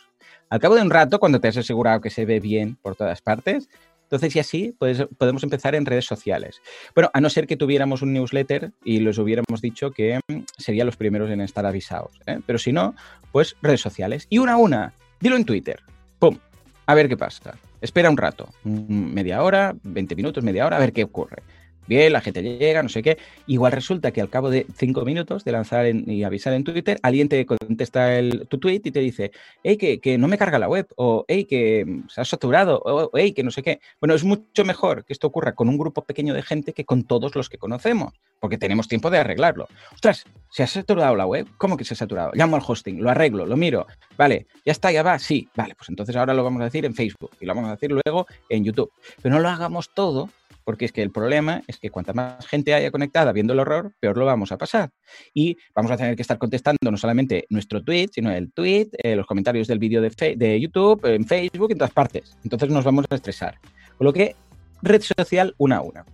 Al 0.54 0.60
cabo 0.60 0.76
de 0.76 0.84
un 0.84 0.92
rato, 0.92 1.20
cuando 1.20 1.40
te 1.40 1.48
has 1.48 1.58
asegurado 1.58 2.02
que 2.02 2.12
se 2.12 2.26
ve 2.26 2.40
bien 2.40 2.78
por 2.84 2.96
todas 2.96 3.24
partes, 3.24 3.68
entonces, 4.04 4.36
y 4.36 4.40
así 4.40 4.76
podemos 5.18 5.44
empezar 5.44 5.76
en 5.76 5.86
redes 5.86 6.06
sociales. 6.06 6.62
Bueno, 6.94 7.10
a 7.14 7.22
no 7.22 7.30
ser 7.30 7.48
que 7.48 7.58
tuviéramos 7.58 8.02
un 8.02 8.14
newsletter 8.14 8.72
y 8.84 9.00
les 9.00 9.18
hubiéramos 9.18 9.62
dicho 9.62 9.92
que 9.92 10.20
mm, 10.28 10.40
serían 10.58 10.86
los 10.86 10.98
primeros 10.98 11.32
en 11.32 11.42
estar 11.42 11.66
avisados. 11.66 12.20
¿eh? 12.28 12.40
Pero 12.46 12.60
si 12.60 12.72
no, 12.72 12.96
pues 13.32 13.56
redes 13.62 13.82
sociales. 13.82 14.28
Y 14.30 14.38
una 14.38 14.54
a 14.54 14.58
una, 14.58 14.94
dilo 15.20 15.36
en 15.36 15.46
Twitter. 15.46 15.80
¡Pum! 16.20 16.38
A 16.86 16.94
ver 16.94 17.10
qué 17.10 17.18
pasa. 17.18 17.58
Espera 17.82 18.10
un 18.10 18.18
rato, 18.18 18.50
media 18.64 19.44
hora, 19.44 19.76
20 19.84 20.16
minutos, 20.16 20.44
media 20.44 20.66
hora, 20.66 20.78
a 20.78 20.80
ver 20.80 20.94
qué 20.94 21.04
ocurre 21.04 21.44
bien, 21.88 22.14
la 22.14 22.22
gente 22.22 22.42
llega, 22.42 22.84
no 22.84 22.90
sé 22.90 23.02
qué. 23.02 23.18
Igual 23.48 23.72
resulta 23.72 24.12
que 24.12 24.22
al 24.22 24.30
cabo 24.30 24.50
de 24.50 24.66
cinco 24.76 25.04
minutos 25.06 25.44
de 25.44 25.52
lanzar 25.52 25.86
y 25.88 26.24
avisar 26.24 26.54
en 26.54 26.64
Twitter, 26.64 27.00
alguien 27.04 27.30
te 27.30 27.46
contesta 27.46 28.18
el, 28.18 28.48
tu 28.48 28.58
tweet 28.58 28.82
y 28.84 28.92
te 28.92 29.00
dice, 29.00 29.32
hey, 29.64 29.78
que, 29.78 30.18
no 30.18 30.28
me 30.28 30.38
carga 30.38 30.60
la 30.60 30.68
web, 30.68 30.88
o 30.96 31.26
hey, 31.28 31.46
que 31.46 32.02
se 32.08 32.22
ha 32.22 32.26
saturado, 32.26 32.82
o 32.86 33.12
hey, 33.14 33.34
que 33.34 33.44
no 33.44 33.52
sé 33.52 33.64
qué. 33.64 33.80
Bueno, 34.00 34.14
es 34.14 34.24
mucho 34.24 34.66
mejor 34.66 35.06
que 35.06 35.14
esto 35.14 35.28
ocurra 35.28 35.56
con 35.56 35.70
un 35.70 35.78
grupo 35.78 36.04
pequeño 36.04 36.34
de 36.34 36.42
gente 36.42 36.74
que 36.74 36.86
con 36.86 37.04
todos 37.04 37.36
los 37.36 37.50
que 37.50 37.58
conocemos, 37.58 38.14
porque 38.40 38.58
tenemos 38.58 38.88
tiempo 38.88 39.10
de 39.10 39.20
arreglarlo. 39.20 39.68
Ostras, 39.94 40.26
¿se 40.50 40.64
ha 40.64 40.68
saturado 40.68 41.16
la 41.16 41.26
web? 41.26 41.48
¿Cómo 41.58 41.78
que 41.78 41.86
se 41.86 41.94
ha 41.94 41.98
saturado? 41.98 42.32
Llamo 42.34 42.56
al 42.56 42.64
hosting, 42.66 43.02
lo 43.02 43.10
arreglo, 43.10 43.46
lo 43.46 43.58
miro. 43.58 43.88
Vale, 44.18 44.48
ya 44.66 44.72
está, 44.72 44.92
ya 44.92 45.04
va, 45.04 45.20
sí. 45.20 45.48
Vale, 45.56 45.76
pues 45.76 45.90
entonces 45.90 46.16
ahora 46.16 46.34
lo 46.34 46.44
vamos 46.44 46.62
a 46.62 46.66
decir 46.66 46.86
en 46.86 46.94
Facebook 46.94 47.32
y 47.40 47.46
lo 47.46 47.54
vamos 47.54 47.70
a 47.70 47.74
decir 47.74 47.92
luego 47.92 48.28
en 48.50 48.64
YouTube. 48.64 48.92
Pero 49.22 49.36
no 49.36 49.42
lo 49.42 49.50
hagamos 49.50 49.90
todo 49.94 50.30
porque 50.64 50.86
es 50.86 50.92
que 50.92 51.02
el 51.02 51.12
problema 51.12 51.62
es 51.68 51.78
que 51.78 51.90
cuanta 51.90 52.14
más 52.14 52.46
gente 52.48 52.74
haya 52.74 52.92
conectada 52.92 53.32
viendo 53.32 53.54
el 53.54 53.60
horror, 53.60 53.94
peor 54.00 54.18
lo 54.18 54.26
vamos 54.26 54.52
a 54.52 54.58
pasar. 54.58 54.92
Y 55.34 55.58
vamos 55.76 55.92
a 55.92 55.98
tener 55.98 56.16
que 56.16 56.22
estar 56.22 56.38
contestando 56.38 56.90
no 56.90 56.98
solamente 56.98 57.46
nuestro 57.50 57.84
tweet, 57.84 58.10
sino 58.14 58.32
el 58.32 58.52
tweet, 58.52 58.90
eh, 58.94 59.16
los 59.16 59.26
comentarios 59.26 59.68
del 59.68 59.80
vídeo 59.80 60.02
de, 60.02 60.60
YouTube, 60.60 61.06
en 61.06 61.26
Facebook, 61.26 61.72
en 61.72 61.78
todas 61.78 61.94
partes. 61.94 62.38
Entonces 62.44 62.70
nos 62.70 62.86
vamos 62.86 63.06
a 63.10 63.16
estresar. 63.16 63.60
Con 63.98 64.06
lo 64.06 64.14
que, 64.14 64.36
red 64.82 65.02
social 65.02 65.56
una 65.58 65.78
a 65.78 65.82
una. 65.82 66.06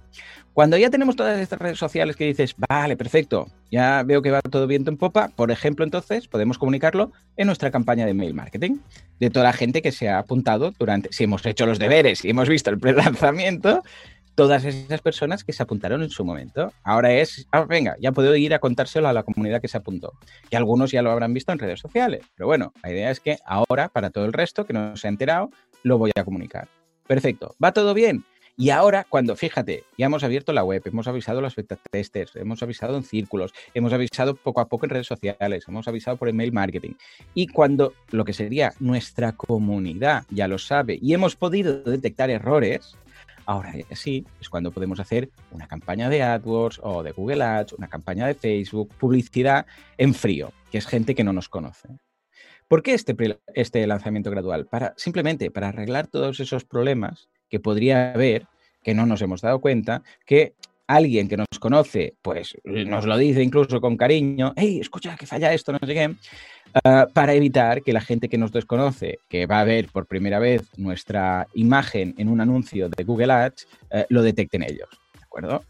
Cuando 0.53 0.77
ya 0.77 0.89
tenemos 0.89 1.15
todas 1.15 1.39
estas 1.39 1.59
redes 1.59 1.77
sociales 1.77 2.15
que 2.15 2.25
dices, 2.25 2.53
vale, 2.57 2.97
perfecto, 2.97 3.47
ya 3.71 4.03
veo 4.03 4.21
que 4.21 4.31
va 4.31 4.41
todo 4.41 4.67
viento 4.67 4.91
en 4.91 4.97
popa, 4.97 5.29
por 5.29 5.51
ejemplo, 5.51 5.85
entonces 5.85 6.27
podemos 6.27 6.57
comunicarlo 6.57 7.13
en 7.37 7.45
nuestra 7.45 7.71
campaña 7.71 8.05
de 8.05 8.13
mail 8.13 8.33
marketing. 8.33 8.77
De 9.19 9.29
toda 9.29 9.45
la 9.45 9.53
gente 9.53 9.81
que 9.81 9.91
se 9.91 10.09
ha 10.09 10.19
apuntado 10.19 10.73
durante, 10.77 11.13
si 11.13 11.23
hemos 11.23 11.45
hecho 11.45 11.65
los 11.65 11.79
deberes 11.79 12.25
y 12.25 12.31
hemos 12.31 12.49
visto 12.49 12.69
el 12.71 12.79
pre-lanzamiento, 12.81 13.83
todas 14.39 14.63
esas 14.63 15.01
personas 15.01 15.43
que 15.43 15.51
se 15.51 15.61
apuntaron 15.61 16.01
en 16.01 16.09
su 16.09 16.23
momento. 16.23 16.71
Ahora 16.85 17.11
es, 17.11 17.45
ah, 17.51 17.65
venga, 17.65 17.97
ya 17.99 18.13
puedo 18.13 18.33
ir 18.37 18.53
a 18.53 18.59
contárselo 18.59 19.09
a 19.09 19.11
la 19.11 19.23
comunidad 19.23 19.59
que 19.59 19.67
se 19.67 19.75
apuntó. 19.75 20.13
Y 20.49 20.55
algunos 20.55 20.91
ya 20.91 21.01
lo 21.01 21.11
habrán 21.11 21.33
visto 21.33 21.51
en 21.51 21.59
redes 21.59 21.81
sociales. 21.81 22.21
Pero 22.37 22.47
bueno, 22.47 22.71
la 22.81 22.89
idea 22.89 23.11
es 23.11 23.19
que 23.19 23.37
ahora, 23.45 23.89
para 23.89 24.11
todo 24.11 24.23
el 24.23 24.31
resto 24.31 24.65
que 24.65 24.71
no 24.71 24.95
se 24.95 25.07
ha 25.07 25.09
enterado, 25.09 25.49
lo 25.83 25.97
voy 25.97 26.11
a 26.15 26.23
comunicar. 26.23 26.69
Perfecto, 27.05 27.53
¿va 27.61 27.73
todo 27.73 27.93
bien? 27.93 28.23
Y 28.55 28.69
ahora, 28.69 29.05
cuando, 29.09 29.35
fíjate, 29.35 29.83
ya 29.97 30.05
hemos 30.05 30.23
abierto 30.23 30.53
la 30.53 30.63
web, 30.63 30.83
hemos 30.85 31.09
avisado 31.09 31.41
los 31.41 31.53
beta 31.57 31.77
testers, 31.91 32.37
hemos 32.37 32.63
avisado 32.63 32.95
en 32.95 33.03
círculos, 33.03 33.53
hemos 33.73 33.91
avisado 33.91 34.35
poco 34.35 34.61
a 34.61 34.69
poco 34.69 34.85
en 34.85 34.91
redes 34.91 35.07
sociales, 35.07 35.65
hemos 35.67 35.87
avisado 35.89 36.15
por 36.15 36.29
email 36.29 36.53
marketing. 36.53 36.93
Y 37.33 37.47
cuando 37.47 37.93
lo 38.11 38.23
que 38.23 38.31
sería 38.31 38.71
nuestra 38.79 39.33
comunidad 39.33 40.23
ya 40.29 40.47
lo 40.47 40.57
sabe 40.57 40.97
y 41.01 41.13
hemos 41.13 41.35
podido 41.35 41.83
detectar 41.83 42.29
errores, 42.29 42.95
Ahora 43.49 43.73
sí 43.93 44.27
es 44.39 44.47
cuando 44.47 44.71
podemos 44.71 44.99
hacer 44.99 45.31
una 45.49 45.67
campaña 45.67 46.07
de 46.07 46.21
AdWords 46.21 46.81
o 46.83 47.01
de 47.01 47.13
Google 47.13 47.41
Ads, 47.41 47.73
una 47.73 47.87
campaña 47.87 48.27
de 48.27 48.35
Facebook, 48.35 48.93
publicidad 48.99 49.65
en 49.97 50.13
frío, 50.13 50.53
que 50.69 50.77
es 50.77 50.85
gente 50.85 51.15
que 51.15 51.23
no 51.23 51.33
nos 51.33 51.49
conoce. 51.49 51.89
¿Por 52.67 52.83
qué 52.83 52.93
este, 52.93 53.15
este 53.55 53.87
lanzamiento 53.87 54.29
gradual? 54.29 54.67
Para, 54.67 54.93
simplemente 54.97 55.49
para 55.49 55.69
arreglar 55.69 56.05
todos 56.05 56.39
esos 56.39 56.63
problemas 56.63 57.27
que 57.49 57.59
podría 57.59 58.13
haber, 58.13 58.45
que 58.83 58.93
no 58.93 59.07
nos 59.07 59.19
hemos 59.23 59.41
dado 59.41 59.59
cuenta, 59.61 60.03
que 60.27 60.53
alguien 60.89 61.27
que 61.27 61.37
nos 61.37 61.47
conoce, 61.59 62.15
pues 62.21 62.57
nos 62.65 63.05
lo 63.05 63.17
dice 63.17 63.43
incluso 63.43 63.79
con 63.79 63.95
cariño, 63.95 64.53
hey, 64.55 64.79
escucha 64.81 65.15
que 65.15 65.25
falla 65.25 65.53
esto, 65.53 65.71
no 65.71 65.79
sé 65.85 65.93
qué, 65.93 66.15
Ah, 66.83 67.07
para 67.11 67.33
evitar 67.33 67.81
que 67.81 67.93
la 67.93 68.01
gente 68.01 68.29
que 68.29 68.37
nos 68.37 68.51
desconoce, 68.51 69.19
que 69.27 69.47
va 69.47 69.59
a 69.59 69.63
ver 69.63 69.87
por 69.87 70.05
primera 70.05 70.37
vez 70.39 70.69
nuestra 70.77 71.47
imagen 71.55 72.13
en 72.17 72.29
un 72.29 72.41
anuncio 72.41 72.89
de 72.89 73.03
Google 73.03 73.33
Ads, 73.33 73.67
eh, 73.89 74.05
lo 74.09 74.21
detecten 74.21 74.63
ellos. 74.63 74.89
¿De 75.13 75.23
acuerdo? 75.23 75.63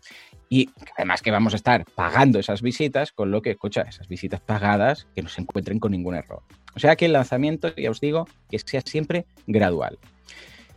Y 0.49 0.69
además 0.97 1.21
que 1.21 1.31
vamos 1.31 1.53
a 1.53 1.55
estar 1.55 1.85
pagando 1.95 2.39
esas 2.39 2.61
visitas, 2.61 3.11
con 3.11 3.31
lo 3.31 3.41
que, 3.41 3.51
escucha, 3.51 3.83
esas 3.83 4.07
visitas 4.07 4.41
pagadas 4.41 5.07
que 5.15 5.21
no 5.21 5.29
se 5.29 5.41
encuentren 5.41 5.79
con 5.79 5.91
ningún 5.91 6.15
error. 6.15 6.41
O 6.75 6.79
sea 6.79 6.95
que 6.95 7.05
el 7.05 7.13
lanzamiento, 7.13 7.73
ya 7.75 7.91
os 7.91 8.01
digo, 8.01 8.27
que 8.49 8.59
sea 8.59 8.81
siempre 8.81 9.25
gradual. 9.47 9.99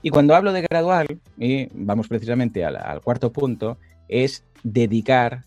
Y 0.03 0.11
cuando 0.11 0.35
hablo 0.35 0.53
de 0.53 0.63
gradual, 0.63 1.07
y 1.39 1.69
vamos 1.73 2.09
precisamente 2.09 2.65
al 2.65 3.01
cuarto 3.01 3.33
punto, 3.33 3.79
es 4.13 4.45
dedicar 4.63 5.45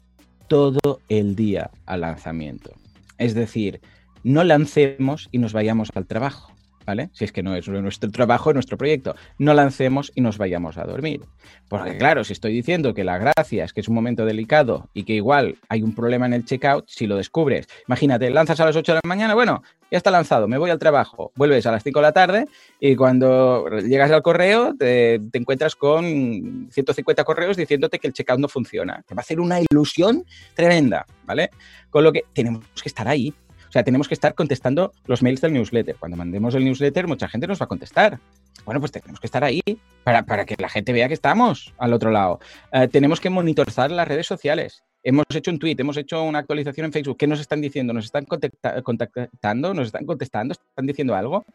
todo 0.47 0.99
el 1.09 1.35
día 1.35 1.71
al 1.85 2.01
lanzamiento. 2.01 2.71
Es 3.17 3.33
decir, 3.33 3.81
no 4.23 4.43
lancemos 4.43 5.29
y 5.31 5.37
nos 5.37 5.53
vayamos 5.53 5.89
al 5.95 6.05
trabajo. 6.05 6.54
¿Vale? 6.85 7.09
Si 7.13 7.25
es 7.25 7.31
que 7.31 7.41
no 7.41 7.55
es 7.55 7.67
nuestro 7.67 8.11
trabajo, 8.11 8.53
nuestro 8.53 8.77
proyecto. 8.77 9.15
No 9.39 9.53
lancemos 9.53 10.11
y 10.13 10.21
nos 10.21 10.37
vayamos 10.37 10.77
a 10.77 10.83
dormir. 10.83 11.21
Porque 11.67 11.97
claro, 11.97 12.23
si 12.23 12.33
estoy 12.33 12.53
diciendo 12.53 12.93
que 12.93 13.03
la 13.03 13.17
gracia 13.17 13.65
es 13.65 13.73
que 13.73 13.81
es 13.81 13.87
un 13.87 13.95
momento 13.95 14.25
delicado 14.25 14.89
y 14.93 15.03
que 15.03 15.13
igual 15.13 15.57
hay 15.67 15.81
un 15.81 15.95
problema 15.95 16.25
en 16.25 16.33
el 16.33 16.45
checkout, 16.45 16.85
si 16.87 17.07
lo 17.07 17.17
descubres, 17.17 17.67
imagínate, 17.87 18.29
lanzas 18.29 18.59
a 18.59 18.65
las 18.65 18.75
8 18.75 18.93
de 18.93 18.99
la 19.03 19.07
mañana, 19.07 19.33
bueno, 19.33 19.63
ya 19.91 19.97
está 19.97 20.11
lanzado, 20.11 20.47
me 20.47 20.57
voy 20.57 20.69
al 20.69 20.79
trabajo, 20.79 21.31
vuelves 21.35 21.65
a 21.65 21.71
las 21.71 21.83
5 21.83 21.99
de 21.99 22.03
la 22.03 22.11
tarde 22.11 22.47
y 22.79 22.95
cuando 22.95 23.67
llegas 23.79 24.11
al 24.11 24.21
correo 24.21 24.75
te, 24.77 25.19
te 25.31 25.37
encuentras 25.37 25.75
con 25.75 26.67
150 26.71 27.23
correos 27.23 27.57
diciéndote 27.57 27.99
que 27.99 28.07
el 28.07 28.13
checkout 28.13 28.39
no 28.39 28.47
funciona. 28.47 29.03
Te 29.07 29.15
va 29.15 29.19
a 29.19 29.21
hacer 29.21 29.39
una 29.39 29.59
ilusión 29.59 30.23
tremenda, 30.53 31.05
¿vale? 31.25 31.49
Con 31.89 32.03
lo 32.03 32.11
que 32.11 32.25
tenemos 32.33 32.63
que 32.81 32.89
estar 32.89 33.07
ahí, 33.07 33.33
sea, 33.75 33.83
tenemos 33.83 34.07
que 34.07 34.13
estar 34.13 34.35
contestando 34.35 34.93
los 35.05 35.21
mails 35.21 35.41
del 35.41 35.51
newsletter. 35.51 35.97
Cuando 35.97 36.15
mandemos 36.15 36.55
el 36.55 36.63
newsletter, 36.63 37.07
mucha 37.07 37.27
gente 37.27 37.45
nos 37.45 37.59
va 37.59 37.65
a 37.65 37.67
contestar. 37.67 38.19
Bueno, 38.63 38.79
pues 38.79 38.93
tenemos 38.93 39.19
que 39.19 39.27
estar 39.27 39.43
ahí 39.43 39.61
para, 40.05 40.45
que 40.45 40.55
la 40.57 40.69
gente 40.69 40.93
vea 40.93 41.09
que 41.09 41.13
estamos 41.13 41.73
al 41.77 41.91
otro 41.91 42.09
lado. 42.09 42.39
Eh, 42.71 42.87
tenemos 42.87 43.19
que 43.19 43.29
monitorizar 43.29 43.91
las 43.91 44.07
redes 44.07 44.27
sociales. 44.27 44.85
Hemos 45.03 45.25
hecho 45.33 45.51
un 45.51 45.59
tweet, 45.59 45.75
hemos 45.77 45.97
hecho 45.97 46.23
una 46.23 46.39
actualización 46.39 46.85
en 46.85 46.93
Facebook. 46.93 47.17
¿Qué 47.17 47.27
nos 47.27 47.41
están 47.41 47.59
diciendo? 47.59 47.91
¿Nos 47.91 48.05
están 48.05 48.25
contactando? 48.25 49.73
¿Nos 49.73 49.87
están 49.87 50.05
contestando? 50.05 50.53
¿Están 50.53 50.85
diciendo 50.85 51.13
algo? 51.13 51.45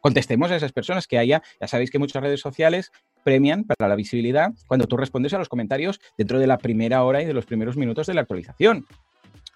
Contestemos 0.00 0.50
a 0.50 0.56
esas 0.56 0.72
personas 0.72 1.06
que 1.06 1.16
haya. 1.16 1.42
Ya 1.60 1.66
sabéis 1.66 1.90
que 1.90 1.98
muchas 1.98 2.22
redes 2.22 2.40
sociales 2.40 2.92
premian 3.24 3.64
para 3.64 3.88
la 3.88 3.96
visibilidad 3.96 4.52
cuando 4.66 4.86
tú 4.86 4.98
respondes 4.98 5.32
a 5.32 5.38
los 5.38 5.48
comentarios 5.48 5.98
dentro 6.18 6.38
de 6.38 6.46
la 6.46 6.58
primera 6.58 7.02
hora 7.04 7.22
y 7.22 7.26
de 7.26 7.32
los 7.32 7.46
primeros 7.46 7.78
minutos 7.78 8.06
de 8.06 8.14
la 8.14 8.20
actualización. 8.20 8.86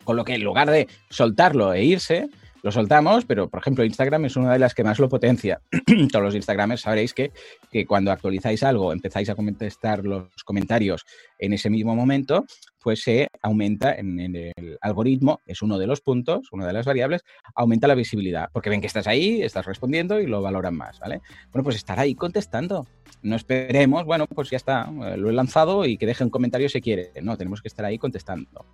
Con 0.05 0.17
lo 0.17 0.25
que 0.25 0.35
en 0.35 0.45
lugar 0.45 0.71
de 0.71 0.89
soltarlo 1.11 1.73
e 1.73 1.85
irse, 1.85 2.29
lo 2.65 2.73
soltamos, 2.73 3.27
pero 3.27 3.51
por 3.51 3.61
ejemplo 3.61 3.85
Instagram 3.85 4.25
es 4.25 4.37
una 4.37 4.55
de 4.55 4.59
las 4.59 4.75
que 4.75 4.85
más 4.85 4.99
lo 4.99 5.11
potencia. 5.11 5.61
Todos 6.11 6.25
los 6.25 6.35
Instagramers 6.35 6.81
sabréis 6.81 7.13
que, 7.13 7.31
que, 7.71 7.85
cuando 7.85 8.11
actualizáis 8.11 8.63
algo, 8.63 8.91
empezáis 8.91 9.29
a 9.29 9.35
contestar 9.35 10.03
los 10.05 10.29
comentarios 10.47 11.05
en 11.39 11.53
ese 11.53 11.69
mismo 11.69 11.95
momento, 11.95 12.47
pues 12.85 13.03
se 13.03 13.29
aumenta 13.43 13.95
en, 13.95 14.19
el 14.19 14.79
algoritmo, 14.81 15.41
es 15.45 15.61
uno 15.61 15.79
de 15.79 15.87
los 15.87 16.01
puntos, 16.01 16.49
una 16.53 16.67
de 16.67 16.73
las 16.73 16.87
variables, 16.87 17.23
aumenta 17.55 17.87
la 17.87 17.95
visibilidad, 17.95 18.49
porque 18.51 18.71
ven 18.71 18.81
que 18.81 18.87
estás 18.87 19.07
ahí, 19.07 19.43
estás 19.43 19.67
respondiendo 19.67 20.19
y 20.19 20.27
lo 20.27 20.41
valoran 20.41 20.75
más, 20.75 20.99
¿vale? 21.01 21.21
Bueno, 21.53 21.65
pues 21.65 21.77
estar 21.77 21.99
ahí 21.99 22.15
contestando. 22.15 22.87
No 23.23 23.37
esperemos, 23.37 24.05
bueno, 24.05 24.27
pues 24.27 24.49
ya 24.49 24.57
está, 24.57 24.91
eh, 25.07 25.19
lo 25.19 25.29
he 25.29 25.33
lanzado 25.35 25.85
y 25.85 25.99
que 25.99 26.07
deje 26.07 26.25
un 26.25 26.31
comentario 26.31 26.69
si 26.71 26.81
quiere. 26.81 27.11
No, 27.23 27.37
tenemos 27.37 27.61
que 27.61 27.69
estar 27.69 27.85
ahí 27.85 27.99
contestando. 27.99 28.67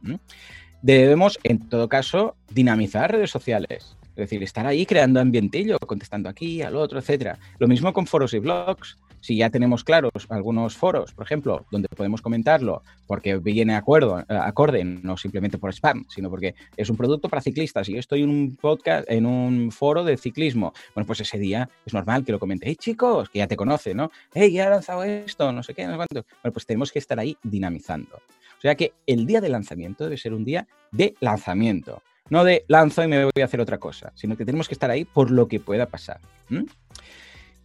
Debemos, 0.83 1.39
en 1.43 1.69
todo 1.69 1.89
caso, 1.89 2.37
dinamizar 2.51 3.13
redes 3.13 3.31
sociales. 3.31 3.97
Es 4.11 4.17
decir, 4.17 4.43
estar 4.43 4.67
ahí 4.67 4.87
creando 4.87 5.21
ambientillo, 5.21 5.79
contestando 5.79 6.29
aquí, 6.29 6.63
al 6.63 6.77
otro, 6.77 6.99
etcétera. 6.99 7.39
Lo 7.59 7.69
mismo 7.69 7.93
con 7.93 8.07
foros 8.07 8.35
y 8.35 8.39
blogs. 8.39 8.97
Si 9.21 9.37
ya 9.37 9.51
tenemos 9.51 9.85
claros 9.85 10.11
algunos 10.29 10.77
foros, 10.77 11.13
por 11.13 11.25
ejemplo, 11.25 11.67
donde 11.71 11.89
podemos 11.89 12.23
comentarlo 12.23 12.83
porque 13.07 13.37
viene 13.37 13.75
acuerdo, 13.75 14.21
eh, 14.21 14.25
acorde, 14.29 14.85
no 14.85 15.17
simplemente 15.17 15.59
por 15.59 15.73
spam, 15.73 16.07
sino 16.09 16.31
porque 16.31 16.55
es 16.77 16.89
un 16.91 16.97
producto 16.97 17.29
para 17.29 17.43
ciclistas 17.43 17.89
y 17.89 17.95
yo 17.95 17.99
estoy 17.99 18.23
en 18.23 18.31
un 18.31 18.57
podcast, 18.57 19.11
en 19.11 19.27
un 19.27 19.71
foro 19.73 20.05
de 20.05 20.17
ciclismo, 20.17 20.73
bueno, 20.95 21.07
pues 21.07 21.21
ese 21.21 21.39
día 21.39 21.69
es 21.85 21.95
normal 21.95 22.25
que 22.25 22.33
lo 22.33 22.39
comente, 22.39 22.67
hey 22.67 22.77
chicos, 22.77 23.29
que 23.29 23.39
ya 23.39 23.47
te 23.47 23.57
conoce, 23.57 23.95
¿no? 23.95 24.11
Hey, 24.33 24.53
ya 24.53 24.67
ha 24.67 24.71
lanzado 24.71 25.05
esto, 25.05 25.53
no 25.53 25.63
sé 25.63 25.75
qué, 25.75 25.85
no 25.87 25.93
sé 25.93 25.97
cuánto. 25.97 26.27
Bueno, 26.43 26.53
pues 26.53 26.67
tenemos 26.67 26.93
que 26.93 26.99
estar 26.99 27.19
ahí 27.19 27.37
dinamizando. 27.43 28.17
O 28.17 28.61
sea 28.61 28.75
que 28.75 28.93
el 29.07 29.27
día 29.27 29.41
de 29.41 29.49
lanzamiento 29.49 30.05
debe 30.05 30.19
ser 30.19 30.35
un 30.35 30.45
día 30.45 30.67
de 30.93 31.15
lanzamiento. 31.21 32.03
no 32.29 32.45
de 32.45 32.65
lanzo 32.69 33.03
y 33.03 33.09
me 33.09 33.25
voy 33.25 33.43
a 33.43 33.45
hacer 33.45 33.61
otra 33.61 33.79
cosa, 33.79 34.13
sino 34.15 34.37
que 34.37 34.45
tenemos 34.45 34.69
que 34.69 34.75
estar 34.75 34.91
ahí 34.91 35.05
por 35.05 35.31
lo 35.31 35.49
que 35.49 35.59
pueda 35.59 35.87
pasar. 35.87 36.21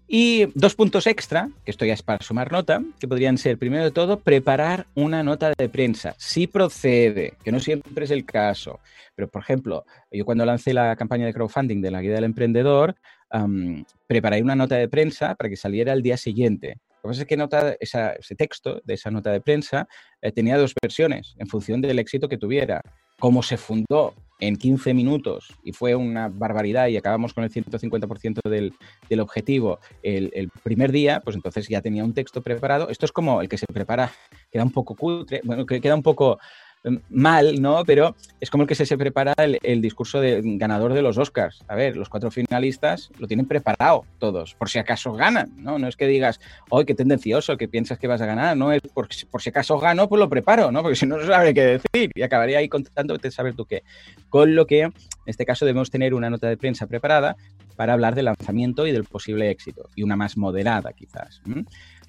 Y 0.07 0.45
dos 0.53 0.75
puntos 0.75 1.07
extra, 1.07 1.49
que 1.63 1.71
esto 1.71 1.83
ya 1.83 1.93
es 1.93 2.03
para 2.03 2.23
sumar 2.23 2.51
nota, 2.51 2.81
que 2.99 3.07
podrían 3.07 3.37
ser, 3.37 3.57
primero 3.57 3.83
de 3.83 3.91
todo, 3.91 4.19
preparar 4.19 4.85
una 4.93 5.23
nota 5.23 5.51
de 5.57 5.67
prensa, 5.67 6.13
si 6.17 6.45
procede, 6.45 7.33
que 7.43 7.51
no 7.51 7.59
siempre 7.59 8.05
es 8.05 8.11
el 8.11 8.23
caso. 8.23 8.79
Pero, 9.15 9.27
por 9.27 9.41
ejemplo, 9.41 9.85
yo 10.11 10.23
cuando 10.23 10.45
lancé 10.45 10.73
la 10.73 10.95
campaña 10.95 11.25
de 11.25 11.33
crowdfunding 11.33 11.81
de 11.81 11.91
la 11.91 12.01
Guía 12.01 12.13
del 12.13 12.25
Emprendedor, 12.25 12.95
preparé 14.07 14.41
una 14.41 14.55
nota 14.55 14.75
de 14.75 14.87
prensa 14.87 15.35
para 15.35 15.49
que 15.49 15.57
saliera 15.57 15.93
el 15.93 16.01
día 16.01 16.17
siguiente. 16.17 16.77
Lo 17.03 17.09
que 17.09 17.13
pasa 17.13 17.21
es 17.21 17.27
que 17.27 17.37
nota, 17.37 17.75
ese 17.79 18.35
texto 18.37 18.81
de 18.83 18.93
esa 18.93 19.11
nota 19.11 19.31
de 19.31 19.41
prensa 19.41 19.87
eh, 20.21 20.31
tenía 20.31 20.57
dos 20.57 20.73
versiones 20.81 21.35
en 21.37 21.47
función 21.47 21.81
del 21.81 21.99
éxito 21.99 22.27
que 22.27 22.37
tuviera. 22.37 22.81
Cómo 23.19 23.43
se 23.43 23.57
fundó 23.57 24.13
en 24.39 24.57
15 24.57 24.93
minutos 24.93 25.53
y 25.63 25.71
fue 25.71 25.95
una 25.95 26.27
barbaridad 26.27 26.87
y 26.87 26.97
acabamos 26.97 27.33
con 27.33 27.43
el 27.43 27.51
150% 27.51 28.39
del, 28.49 28.73
del 29.09 29.19
objetivo 29.19 29.79
el, 30.03 30.51
primer 30.63 30.91
día, 30.91 31.21
pues 31.23 31.35
entonces 31.35 31.67
ya 31.67 31.81
tenía 31.81 32.03
un 32.03 32.13
texto 32.13 32.41
preparado. 32.41 32.89
Esto 32.89 33.05
es 33.05 33.11
como 33.11 33.41
el 33.41 33.47
que 33.47 33.57
se 33.57 33.65
prepara, 33.67 34.11
queda 34.51 34.63
un 34.63 34.71
poco 34.71 34.95
cutre, 34.95 35.41
bueno, 35.43 35.65
que 35.65 35.79
queda 35.79 35.95
un 35.95 36.03
poco 36.03 36.39
mal, 37.09 37.61
¿no? 37.61 37.83
Pero 37.85 38.15
es 38.39 38.49
como 38.49 38.63
el 38.63 38.67
que 38.67 38.75
se, 38.75 38.85
se 38.85 38.97
prepara 38.97 39.33
el, 39.37 39.81
discurso 39.81 40.19
de 40.19 40.41
ganador 40.43 40.93
de 40.93 41.01
los 41.01 41.17
Oscars. 41.17 41.63
A 41.67 41.75
ver, 41.75 41.95
los 41.95 42.09
cuatro 42.09 42.31
finalistas 42.31 43.09
lo 43.17 43.27
tienen 43.27 43.45
preparado 43.45 44.05
todos, 44.19 44.55
por 44.55 44.69
si 44.69 44.79
acaso 44.79 45.13
ganan, 45.13 45.51
¿no? 45.57 45.79
No 45.79 45.87
es 45.87 45.95
que 45.95 46.07
digas, 46.07 46.39
hoy 46.69 46.85
qué 46.85 46.95
tendencioso, 46.95 47.57
que 47.57 47.67
piensas 47.67 47.97
que 47.97 48.07
vas 48.07 48.21
a 48.21 48.25
ganar, 48.25 48.55
no 48.55 48.71
es 48.71 48.81
por, 48.93 49.07
por 49.29 49.41
si 49.41 49.49
acaso 49.49 49.77
gano, 49.79 50.07
pues 50.07 50.19
lo 50.19 50.29
preparo, 50.29 50.71
¿no? 50.71 50.81
Porque 50.81 50.95
si 50.95 51.05
no, 51.05 51.17
no 51.17 51.25
sabe 51.25 51.53
qué 51.53 51.79
decir 51.93 52.11
y 52.13 52.21
acabaría 52.21 52.59
ahí 52.59 52.69
contándote 52.69 53.31
saber 53.31 53.55
tú 53.55 53.65
qué. 53.65 53.83
Con 54.29 54.55
lo 54.55 54.65
que, 54.65 54.81
en 54.81 54.93
este 55.25 55.45
caso, 55.45 55.65
debemos 55.65 55.89
tener 55.89 56.13
una 56.13 56.29
nota 56.29 56.47
de 56.47 56.57
prensa 56.57 56.87
preparada 56.87 57.35
para 57.75 57.93
hablar 57.93 58.15
del 58.15 58.25
lanzamiento 58.25 58.87
y 58.87 58.91
del 58.91 59.03
posible 59.03 59.49
éxito, 59.49 59.89
y 59.95 60.03
una 60.03 60.15
más 60.15 60.37
moderada 60.37 60.93
quizás. 60.93 61.41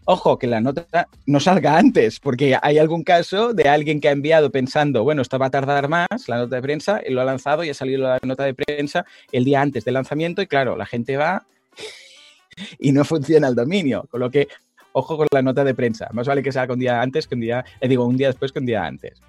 Ojo, 0.08 0.38
que 0.38 0.46
la 0.46 0.60
nota 0.60 1.08
no 1.26 1.40
salga 1.40 1.76
antes, 1.76 2.20
porque 2.20 2.56
hay 2.62 2.78
algún 2.78 3.02
caso 3.02 3.52
de 3.52 3.68
alguien 3.68 4.00
que 4.00 4.08
ha 4.08 4.12
enviado 4.12 4.52
pensando, 4.52 5.02
bueno, 5.02 5.20
esto 5.20 5.36
va 5.36 5.46
a 5.46 5.50
tardar 5.50 5.88
más, 5.88 6.06
la 6.28 6.36
nota 6.38 6.54
de 6.54 6.62
prensa, 6.62 7.00
y 7.04 7.12
lo 7.12 7.20
ha 7.20 7.24
lanzado 7.24 7.64
y 7.64 7.70
ha 7.70 7.74
salido 7.74 8.02
la 8.02 8.20
nota 8.22 8.44
de 8.44 8.54
prensa 8.54 9.04
el 9.32 9.44
día 9.44 9.60
antes 9.60 9.84
del 9.84 9.94
lanzamiento 9.94 10.42
y 10.42 10.46
claro, 10.46 10.76
la 10.76 10.86
gente 10.86 11.16
va 11.16 11.44
y 12.78 12.92
no 12.92 13.04
funciona 13.04 13.48
el 13.48 13.56
dominio, 13.56 14.06
con 14.08 14.20
lo 14.20 14.30
que 14.30 14.46
ojo 14.92 15.16
con 15.16 15.26
la 15.32 15.42
nota 15.42 15.64
de 15.64 15.74
prensa. 15.74 16.08
Más 16.12 16.28
vale 16.28 16.40
que 16.40 16.52
salga 16.52 16.72
un 16.72 16.80
día 16.80 17.02
antes 17.02 17.26
que 17.26 17.34
un 17.34 17.40
día, 17.40 17.64
eh, 17.80 17.88
digo, 17.88 18.06
un 18.06 18.16
día 18.16 18.28
después 18.28 18.52
que 18.52 18.60
un 18.60 18.66
día 18.66 18.84
antes. 18.86 19.20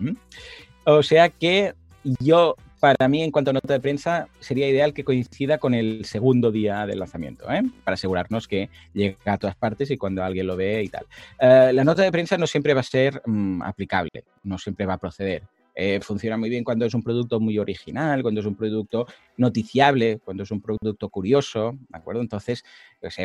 O 0.85 1.01
sea 1.01 1.29
que 1.29 1.73
yo 2.19 2.55
para 2.79 3.07
mí, 3.07 3.23
en 3.23 3.31
cuanto 3.31 3.51
a 3.51 3.53
nota 3.53 3.73
de 3.73 3.79
prensa, 3.79 4.27
sería 4.39 4.67
ideal 4.67 4.93
que 4.93 5.03
coincida 5.03 5.57
con 5.57 5.73
el 5.73 6.05
segundo 6.05 6.51
día 6.51 6.85
del 6.85 6.99
lanzamiento, 6.99 7.51
¿eh? 7.51 7.63
para 7.83 7.95
asegurarnos 7.95 8.47
que 8.47 8.69
llega 8.93 9.17
a 9.25 9.37
todas 9.37 9.55
partes 9.55 9.89
y 9.91 9.97
cuando 9.97 10.23
alguien 10.23 10.47
lo 10.47 10.55
ve 10.55 10.83
y 10.83 10.89
tal. 10.89 11.05
Eh, 11.39 11.71
la 11.73 11.83
nota 11.83 12.03
de 12.03 12.11
prensa 12.11 12.37
no 12.37 12.47
siempre 12.47 12.73
va 12.73 12.81
a 12.81 12.83
ser 12.83 13.21
mm, 13.25 13.61
aplicable, 13.63 14.23
no 14.43 14.57
siempre 14.57 14.85
va 14.85 14.93
a 14.93 14.97
proceder. 14.97 15.43
Eh, 15.79 15.99
funciona 16.01 16.37
muy 16.37 16.49
bien 16.49 16.63
cuando 16.63 16.85
es 16.85 16.95
un 16.95 17.03
producto 17.03 17.39
muy 17.39 17.59
original, 17.59 18.23
cuando 18.23 18.41
es 18.41 18.47
un 18.47 18.55
producto 18.55 19.05
noticiable, 19.37 20.17
cuando 20.25 20.41
es 20.41 20.49
un 20.49 20.59
producto 20.59 21.07
curioso, 21.09 21.77
¿de 21.89 21.97
acuerdo? 21.99 22.21
Entonces, 22.21 22.63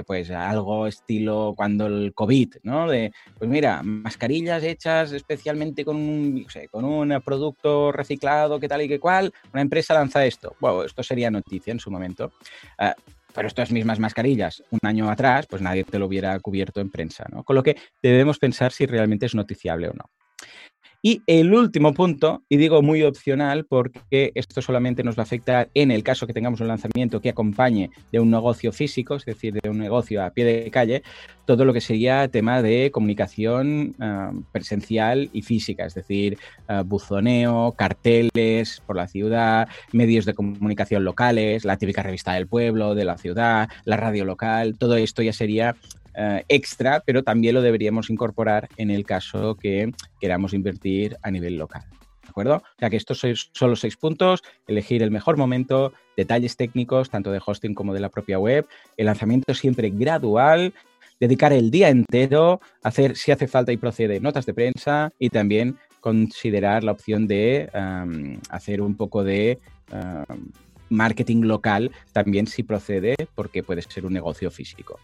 pues 0.06 0.30
algo 0.30 0.86
estilo 0.86 1.54
cuando 1.56 1.86
el 1.86 2.12
COVID, 2.12 2.56
¿no? 2.64 2.90
De, 2.90 3.10
pues 3.38 3.48
mira, 3.48 3.82
mascarillas 3.82 4.62
hechas 4.64 5.12
especialmente 5.12 5.82
con 5.82 5.96
un, 5.96 6.46
con 6.70 6.84
un 6.84 7.22
producto 7.24 7.90
reciclado, 7.90 8.60
que 8.60 8.68
tal 8.68 8.82
y 8.82 8.88
que 8.88 9.00
cual, 9.00 9.32
una 9.54 9.62
empresa 9.62 9.94
lanza 9.94 10.26
esto. 10.26 10.54
Bueno, 10.60 10.82
esto 10.82 11.02
sería 11.02 11.30
noticia 11.30 11.70
en 11.70 11.80
su 11.80 11.90
momento. 11.90 12.32
Ah, 12.76 12.94
pero 13.34 13.48
estas 13.48 13.72
mismas 13.72 13.98
mascarillas, 13.98 14.62
un 14.70 14.80
año 14.82 15.10
atrás, 15.10 15.46
pues 15.48 15.62
nadie 15.62 15.84
te 15.84 15.98
lo 15.98 16.04
hubiera 16.04 16.38
cubierto 16.40 16.82
en 16.82 16.90
prensa, 16.90 17.24
¿no? 17.32 17.44
Con 17.44 17.56
lo 17.56 17.62
que 17.62 17.78
debemos 18.02 18.38
pensar 18.38 18.72
si 18.72 18.84
realmente 18.84 19.24
es 19.24 19.34
noticiable 19.34 19.88
o 19.88 19.94
no. 19.94 20.04
Y 21.04 21.20
el 21.26 21.52
último 21.52 21.92
punto, 21.94 22.44
y 22.48 22.58
digo 22.58 22.80
muy 22.80 23.02
opcional 23.02 23.66
porque 23.66 24.30
esto 24.36 24.62
solamente 24.62 25.02
nos 25.02 25.18
va 25.18 25.22
a 25.22 25.24
afectar 25.24 25.68
en 25.74 25.90
el 25.90 26.04
caso 26.04 26.28
que 26.28 26.32
tengamos 26.32 26.60
un 26.60 26.68
lanzamiento 26.68 27.20
que 27.20 27.30
acompañe 27.30 27.90
de 28.12 28.20
un 28.20 28.30
negocio 28.30 28.70
físico, 28.70 29.16
es 29.16 29.24
decir, 29.24 29.52
de 29.52 29.68
un 29.68 29.78
negocio 29.78 30.22
a 30.22 30.30
pie 30.30 30.44
de 30.44 30.70
calle, 30.70 31.02
todo 31.44 31.64
lo 31.64 31.72
que 31.72 31.80
sería 31.80 32.28
tema 32.28 32.62
de 32.62 32.92
comunicación 32.92 33.96
ah, 33.98 34.30
presencial 34.52 35.28
y 35.32 35.42
física, 35.42 35.86
es 35.86 35.94
decir, 35.94 36.38
ah, 36.68 36.84
buzoneo, 36.86 37.72
carteles 37.72 38.80
por 38.86 38.94
la 38.94 39.08
ciudad, 39.08 39.68
medios 39.92 40.24
de 40.24 40.34
comunicación 40.34 41.02
locales, 41.04 41.64
la 41.64 41.78
típica 41.78 42.04
revista 42.04 42.34
del 42.34 42.46
pueblo, 42.46 42.94
de 42.94 43.04
la 43.04 43.18
ciudad, 43.18 43.68
la 43.84 43.96
radio 43.96 44.24
local, 44.24 44.78
todo 44.78 44.94
esto 44.94 45.20
ya 45.20 45.32
sería 45.32 45.74
eh, 46.14 46.44
extra, 46.48 47.02
pero 47.04 47.22
también 47.22 47.54
lo 47.54 47.62
deberíamos 47.62 48.10
incorporar 48.10 48.68
en 48.76 48.90
el 48.90 49.04
caso 49.04 49.56
que 49.56 49.92
queramos 50.20 50.52
invertir 50.54 51.16
a 51.22 51.30
nivel 51.30 51.56
local. 51.56 51.84
¿De 52.22 52.28
acuerdo? 52.28 52.56
O 52.56 52.78
sea 52.78 52.88
que 52.88 52.96
estos 52.96 53.20
son 53.52 53.70
los 53.70 53.80
seis 53.80 53.96
puntos, 53.96 54.42
elegir 54.66 55.02
el 55.02 55.10
mejor 55.10 55.36
momento, 55.36 55.92
detalles 56.16 56.56
técnicos, 56.56 57.10
tanto 57.10 57.30
de 57.30 57.40
hosting 57.44 57.74
como 57.74 57.92
de 57.92 58.00
la 58.00 58.08
propia 58.08 58.38
web, 58.38 58.66
el 58.96 59.06
lanzamiento 59.06 59.54
siempre 59.54 59.90
gradual, 59.90 60.72
dedicar 61.20 61.52
el 61.52 61.70
día 61.70 61.88
entero, 61.88 62.60
hacer 62.82 63.16
si 63.16 63.32
hace 63.32 63.48
falta 63.48 63.72
y 63.72 63.76
procede 63.76 64.20
notas 64.20 64.46
de 64.46 64.54
prensa 64.54 65.12
y 65.18 65.30
también 65.30 65.78
considerar 66.00 66.84
la 66.84 66.92
opción 66.92 67.26
de 67.26 67.70
hacer 68.50 68.80
un 68.80 68.96
poco 68.96 69.22
de 69.22 69.58
marketing 70.92 71.42
local 71.42 71.90
también 72.12 72.46
si 72.46 72.62
procede 72.62 73.14
porque 73.34 73.62
puede 73.62 73.82
ser 73.82 74.06
un 74.06 74.12
negocio 74.12 74.50
físico. 74.50 75.00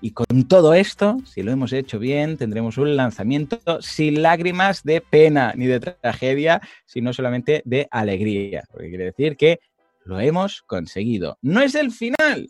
Y 0.00 0.12
con 0.12 0.44
todo 0.46 0.74
esto, 0.74 1.16
si 1.24 1.42
lo 1.42 1.50
hemos 1.50 1.72
hecho 1.72 1.98
bien, 1.98 2.36
tendremos 2.36 2.78
un 2.78 2.94
lanzamiento 2.94 3.58
sin 3.80 4.22
lágrimas 4.22 4.84
de 4.84 5.00
pena 5.00 5.52
ni 5.56 5.66
de 5.66 5.80
tragedia, 5.80 6.60
sino 6.86 7.12
solamente 7.12 7.62
de 7.64 7.88
alegría. 7.90 8.62
Porque 8.70 8.88
quiere 8.88 9.04
decir 9.06 9.36
que 9.36 9.58
lo 10.04 10.20
hemos 10.20 10.62
conseguido. 10.62 11.38
No 11.42 11.60
es 11.60 11.74
el 11.74 11.90
final, 11.90 12.48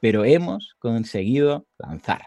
pero 0.00 0.24
hemos 0.24 0.76
conseguido 0.78 1.66
lanzar. 1.76 2.22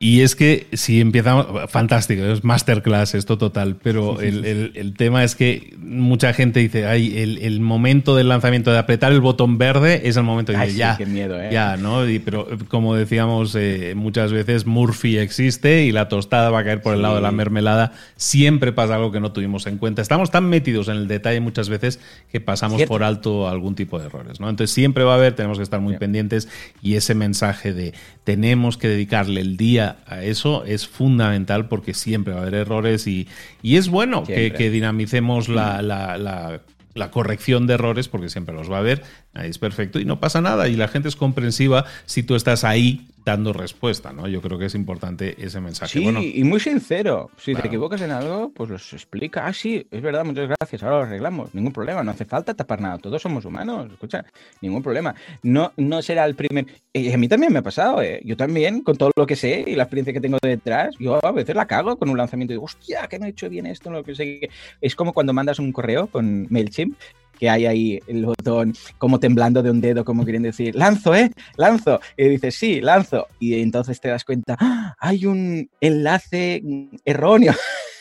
Y 0.00 0.20
es 0.20 0.36
que 0.36 0.68
si 0.74 1.00
empezamos, 1.00 1.68
fantástico, 1.68 2.22
es 2.22 2.44
masterclass 2.44 3.16
esto 3.16 3.36
total, 3.36 3.74
pero 3.82 4.20
el, 4.20 4.94
tema 4.96 5.24
es 5.24 5.34
que 5.34 5.74
mucha 5.76 6.32
gente 6.32 6.60
dice, 6.60 6.86
ay, 6.86 7.18
el, 7.18 7.58
momento 7.58 8.14
del 8.14 8.28
lanzamiento 8.28 8.70
de 8.70 8.78
apretar 8.78 9.10
el 9.10 9.20
botón 9.20 9.58
verde 9.58 10.02
es 10.04 10.16
el 10.16 10.22
momento 10.22 10.52
de 10.52 10.72
ya, 10.72 10.96
qué 10.96 11.04
miedo, 11.04 11.42
¿eh? 11.42 11.48
ya, 11.50 11.76
¿no? 11.76 12.02
pero 12.24 12.46
como 12.68 12.94
decíamos 12.94 13.56
eh, 13.56 13.94
muchas 13.96 14.30
veces, 14.30 14.66
Murphy 14.66 15.18
existe 15.18 15.82
y 15.82 15.90
la 15.90 16.08
tostada 16.08 16.50
va 16.50 16.60
a 16.60 16.64
caer 16.64 16.80
por 16.80 16.94
el 16.94 17.02
lado 17.02 17.16
de 17.16 17.22
la 17.22 17.32
mermelada. 17.32 17.90
Siempre 18.14 18.72
pasa 18.72 18.94
algo 18.94 19.10
que 19.10 19.18
no 19.18 19.32
tuvimos 19.32 19.66
en 19.66 19.78
cuenta. 19.78 20.00
Estamos 20.00 20.30
tan 20.30 20.48
metidos 20.48 20.86
en 20.86 20.94
el 20.94 21.08
detalle 21.08 21.40
muchas 21.40 21.68
veces 21.68 21.98
que 22.30 22.40
pasamos 22.40 22.80
por 22.84 23.02
alto 23.02 23.48
algún 23.48 23.74
tipo 23.74 23.98
de 23.98 24.06
errores, 24.06 24.38
¿no? 24.38 24.48
Entonces 24.48 24.72
siempre 24.72 25.02
va 25.02 25.14
a 25.14 25.16
haber, 25.16 25.34
tenemos 25.34 25.58
que 25.58 25.64
estar 25.64 25.80
muy 25.80 25.96
pendientes 25.96 26.48
y 26.82 26.94
ese 26.94 27.16
mensaje 27.16 27.72
de 27.72 27.94
tenemos 28.22 28.76
que 28.76 28.86
dedicarle 28.88 29.40
el 29.40 29.56
día 29.56 29.87
a 30.06 30.22
eso 30.22 30.64
es 30.64 30.86
fundamental 30.86 31.68
porque 31.68 31.94
siempre 31.94 32.32
va 32.32 32.40
a 32.40 32.42
haber 32.42 32.54
errores 32.54 33.06
y, 33.06 33.28
y 33.62 33.76
es 33.76 33.88
bueno 33.88 34.24
que, 34.24 34.50
dinamicemos 34.70 35.48
la, 35.48 35.82
la, 35.82 36.18
la, 36.18 37.10
corrección 37.10 37.66
de 37.66 37.74
errores 37.74 38.08
porque 38.08 38.28
siempre 38.28 38.54
los 38.54 38.70
va 38.70 38.76
a 38.76 38.80
haber, 38.80 39.02
es 39.34 39.58
perfecto 39.58 40.00
y 40.00 40.04
no 40.04 40.20
pasa 40.20 40.40
nada 40.40 40.68
y 40.68 40.76
la 40.76 40.88
gente 40.88 41.08
es 41.08 41.16
comprensiva 41.16 41.84
si 42.06 42.22
tú 42.22 42.34
estás 42.34 42.64
ahí 42.64 43.07
dando 43.28 43.52
respuesta, 43.52 44.10
¿no? 44.10 44.26
Yo 44.26 44.40
creo 44.40 44.58
que 44.58 44.64
es 44.64 44.74
importante 44.74 45.36
ese 45.44 45.60
mensaje. 45.60 45.98
Sí, 45.98 46.32
y 46.34 46.44
muy 46.44 46.60
sincero. 46.60 47.30
Si 47.36 47.54
te 47.54 47.66
equivocas 47.66 48.00
en 48.00 48.10
algo, 48.10 48.50
pues 48.54 48.70
los 48.70 48.92
explica. 48.94 49.46
Ah, 49.46 49.52
sí, 49.52 49.86
es 49.90 50.00
verdad, 50.00 50.24
muchas 50.24 50.48
gracias, 50.48 50.82
ahora 50.82 50.96
lo 50.96 51.02
arreglamos. 51.02 51.54
Ningún 51.54 51.72
problema, 51.72 52.02
no 52.02 52.10
hace 52.10 52.24
falta 52.24 52.54
tapar 52.54 52.80
nada. 52.80 52.96
Todos 52.96 53.20
somos 53.20 53.44
humanos, 53.44 53.92
escucha, 53.92 54.24
ningún 54.62 54.82
problema. 54.82 55.14
No, 55.42 55.72
no 55.76 56.00
será 56.00 56.24
el 56.24 56.36
primer... 56.36 56.66
Y 56.92 57.12
a 57.12 57.18
mí 57.18 57.28
también 57.28 57.52
me 57.52 57.58
ha 57.58 57.62
pasado, 57.62 58.00
¿eh? 58.00 58.20
Yo 58.24 58.34
también, 58.34 58.80
con 58.80 58.96
todo 58.96 59.10
lo 59.14 59.26
que 59.26 59.36
sé 59.36 59.62
y 59.66 59.74
la 59.74 59.82
experiencia 59.82 60.14
que 60.14 60.20
tengo 60.20 60.38
detrás, 60.42 60.96
yo 60.98 61.24
a 61.24 61.32
veces 61.32 61.54
la 61.54 61.66
cago 61.66 61.98
con 61.98 62.08
un 62.08 62.16
lanzamiento 62.16 62.54
y 62.54 62.56
digo, 62.56 62.64
hostia, 62.64 63.06
que 63.08 63.18
no 63.18 63.26
he 63.26 63.30
hecho 63.30 63.50
bien 63.50 63.66
esto, 63.66 63.90
lo 63.90 64.02
que 64.02 64.14
sé. 64.14 64.48
Es 64.80 64.96
como 64.96 65.12
cuando 65.12 65.34
mandas 65.34 65.58
un 65.58 65.70
correo 65.70 66.06
con 66.06 66.46
MailChimp 66.48 66.96
que 67.38 67.48
hay 67.48 67.66
ahí 67.66 68.00
el 68.06 68.26
botón 68.26 68.74
como 68.98 69.20
temblando 69.20 69.62
de 69.62 69.70
un 69.70 69.80
dedo, 69.80 70.04
como 70.04 70.24
quieren 70.24 70.42
decir, 70.42 70.74
lanzo, 70.74 71.14
¿eh? 71.14 71.30
Lanzo. 71.56 72.00
Y 72.16 72.28
dices, 72.28 72.54
sí, 72.54 72.80
lanzo. 72.80 73.26
Y 73.38 73.60
entonces 73.60 74.00
te 74.00 74.08
das 74.08 74.24
cuenta, 74.24 74.56
¡Ah! 74.58 74.94
hay 74.98 75.26
un 75.26 75.70
enlace 75.80 76.62
erróneo. 77.04 77.54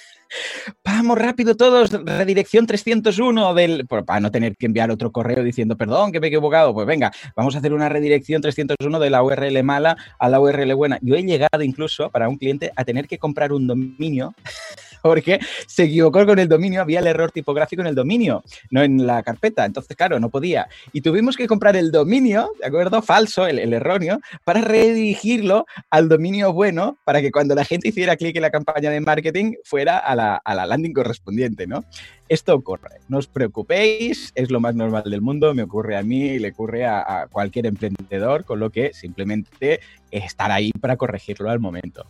Vamos 0.84 1.18
rápido 1.18 1.56
todos, 1.56 1.92
redirección 1.92 2.66
301 2.66 3.54
del... 3.54 3.88
Para 3.88 4.20
no 4.20 4.32
tener 4.32 4.56
que 4.56 4.66
enviar 4.66 4.92
otro 4.92 5.12
correo 5.12 5.44
diciendo, 5.44 5.78
perdón, 5.78 6.12
que 6.12 6.20
me 6.20 6.28
he 6.28 6.30
equivocado. 6.30 6.74
Pues 6.74 6.88
venga, 6.88 7.12
vamos 7.36 7.56
a 7.56 7.60
hacer 7.60 7.74
una 7.74 7.90
redirección 7.90 8.42
301 8.42 9.00
de 9.00 9.10
la 9.10 9.24
URL 9.24 9.64
mala 9.64 9.98
a 10.20 10.30
la 10.30 10.40
URL 10.40 10.74
buena. 10.76 11.00
Yo 11.02 11.16
he 11.16 11.24
llegado 11.24 11.64
incluso 11.64 12.10
para 12.10 12.30
un 12.30 12.38
cliente 12.38 12.72
a 12.76 12.84
tener 12.84 13.08
que 13.08 13.18
comprar 13.18 13.54
un 13.54 13.68
dominio 13.68 14.34
porque 15.04 15.40
se 15.68 15.84
equivocó 15.84 16.26
con 16.26 16.40
el 16.40 16.48
dominio, 16.48 16.82
había 16.82 17.00
el 17.00 17.08
error 17.08 17.32
tipográfico 17.32 17.82
en 17.82 17.88
el 17.88 17.96
dominio, 17.96 18.44
no 18.72 18.82
en 18.82 19.06
la 19.06 19.24
carpeta. 19.24 19.66
Entonces, 19.66 19.96
claro, 19.96 20.20
no 20.20 20.30
podía. 20.30 20.68
Y 20.94 21.02
tuvimos 21.02 21.36
que 21.36 21.48
comprar 21.48 21.76
el 21.76 21.92
dominio, 21.92 22.52
¿de 22.60 22.68
acuerdo? 22.68 23.02
Falso, 23.02 23.48
el, 23.48 23.74
erróneo, 23.74 24.20
para 24.44 24.62
redirigirlo 24.62 25.66
al 25.90 26.10
dominio 26.10 26.54
bueno, 26.54 26.98
para 27.04 27.22
que 27.22 27.32
cuando 27.32 27.56
la 27.56 27.66
gente 27.66 27.90
hiciera 27.90 28.16
clic 28.16 28.36
en 28.36 28.42
la 28.42 28.50
campaña 28.50 28.90
de 28.90 29.02
marketing 29.02 29.54
fuera 29.64 29.98
a 29.98 30.16
la, 30.16 30.36
a 30.36 30.56
la 30.56 30.66
landing 30.66 30.94
correspondiente, 30.94 31.68
¿no? 31.68 31.84
Esto 32.30 32.54
ocurre, 32.56 33.00
no 33.08 33.20
os 33.20 33.28
preocupéis, 33.28 34.34
es 34.36 34.52
lo 34.52 34.60
más 34.60 34.76
normal 34.76 35.04
del 35.06 35.22
mundo, 35.22 35.54
me 35.54 35.64
ocurre 35.64 35.96
a 35.96 36.04
mí 36.04 36.40
le 36.40 36.50
ocurre 36.50 36.86
a, 36.86 37.28
cualquier 37.32 37.68
emprendedor, 37.68 38.44
con 38.44 38.60
lo 38.60 38.70
que 38.70 38.94
simplemente 38.94 39.80
estar 40.12 40.52
ahí 40.52 40.72
para 40.74 40.98
corregirlo 40.98 41.50
al 41.50 41.60
momento. 41.60 42.06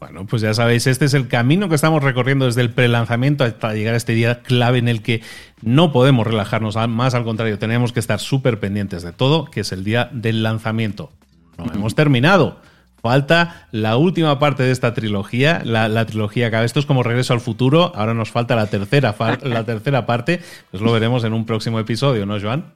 Bueno, 0.00 0.26
pues 0.26 0.40
ya 0.40 0.54
sabéis, 0.54 0.86
este 0.86 1.04
es 1.04 1.12
el 1.12 1.28
camino 1.28 1.68
que 1.68 1.74
estamos 1.74 2.02
recorriendo 2.02 2.46
desde 2.46 2.62
el 2.62 2.70
pre-lanzamiento 2.70 3.44
hasta 3.44 3.74
llegar 3.74 3.92
a 3.92 3.98
este 3.98 4.14
día 4.14 4.40
clave 4.40 4.78
en 4.78 4.88
el 4.88 5.02
que 5.02 5.20
no 5.60 5.92
podemos 5.92 6.26
relajarnos, 6.26 6.76
más 6.88 7.14
al 7.14 7.24
contrario, 7.24 7.58
tenemos 7.58 7.92
que 7.92 8.00
estar 8.00 8.18
súper 8.18 8.58
pendientes 8.58 9.02
de 9.02 9.12
todo, 9.12 9.44
que 9.44 9.60
es 9.60 9.72
el 9.72 9.84
día 9.84 10.08
del 10.10 10.42
lanzamiento. 10.42 11.12
No 11.58 11.70
hemos 11.74 11.94
terminado. 11.94 12.60
Falta 13.02 13.68
la 13.72 13.98
última 13.98 14.38
parte 14.38 14.62
de 14.62 14.72
esta 14.72 14.94
trilogía, 14.94 15.60
la, 15.64 16.06
trilogía 16.06 16.50
que 16.50 16.64
esto 16.64 16.80
es 16.80 16.86
como 16.86 17.02
Regreso 17.02 17.34
al 17.34 17.40
Futuro, 17.40 17.92
ahora 17.94 18.14
nos 18.14 18.30
falta 18.30 18.56
la 18.56 18.68
tercera, 18.68 19.14
la 19.42 19.64
tercera 19.64 20.06
parte, 20.06 20.40
pues 20.70 20.82
lo 20.82 20.92
veremos 20.92 21.24
en 21.24 21.34
un 21.34 21.44
próximo 21.44 21.78
episodio, 21.78 22.24
¿no, 22.24 22.40
Joan? 22.40 22.72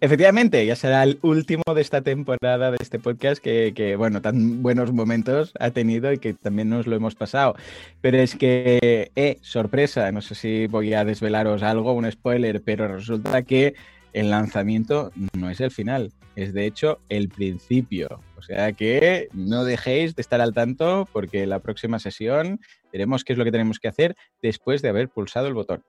Efectivamente, 0.00 0.64
ya 0.64 0.76
será 0.76 1.02
el 1.02 1.18
último 1.22 1.62
de 1.74 1.80
esta 1.80 2.00
temporada 2.02 2.70
de 2.70 2.78
este 2.80 2.98
podcast 2.98 3.42
que, 3.42 3.96
bueno, 3.96 4.22
tan 4.22 4.62
buenos 4.62 4.92
momentos 4.92 5.52
ha 5.60 5.70
tenido 5.70 6.12
y 6.12 6.18
que 6.18 6.34
también 6.34 6.68
nos 6.68 6.86
lo 6.86 6.96
hemos 6.96 7.14
pasado. 7.14 7.54
Pero 8.00 8.18
es 8.18 8.34
que, 8.34 9.10
eh, 9.14 9.38
sorpresa, 9.42 10.10
no 10.12 10.22
sé 10.22 10.34
si 10.34 10.66
voy 10.66 10.94
a 10.94 11.04
desvelaros 11.04 11.62
algo, 11.62 11.92
un 11.92 12.10
spoiler, 12.10 12.62
pero 12.62 12.88
resulta 12.88 13.42
que 13.42 13.74
el 14.12 14.30
lanzamiento 14.30 15.10
no 15.36 15.50
es 15.50 15.60
el 15.60 15.70
final, 15.70 16.12
es 16.36 16.54
de 16.54 16.66
hecho 16.66 16.98
el 17.08 17.28
principio. 17.28 18.20
O 18.38 18.42
sea 18.42 18.72
que 18.72 19.28
no 19.32 19.64
dejéis 19.64 20.14
de 20.14 20.22
estar 20.22 20.40
al 20.40 20.52
tanto 20.52 21.08
porque 21.12 21.46
la 21.46 21.60
próxima 21.60 21.98
sesión 21.98 22.60
veremos 22.92 23.24
qué 23.24 23.32
es 23.32 23.38
lo 23.38 23.44
que 23.44 23.52
tenemos 23.52 23.78
que 23.78 23.88
hacer 23.88 24.16
después 24.42 24.82
de 24.82 24.90
haber 24.90 25.08
pulsado 25.08 25.46
el 25.46 25.54
botón. 25.54 25.82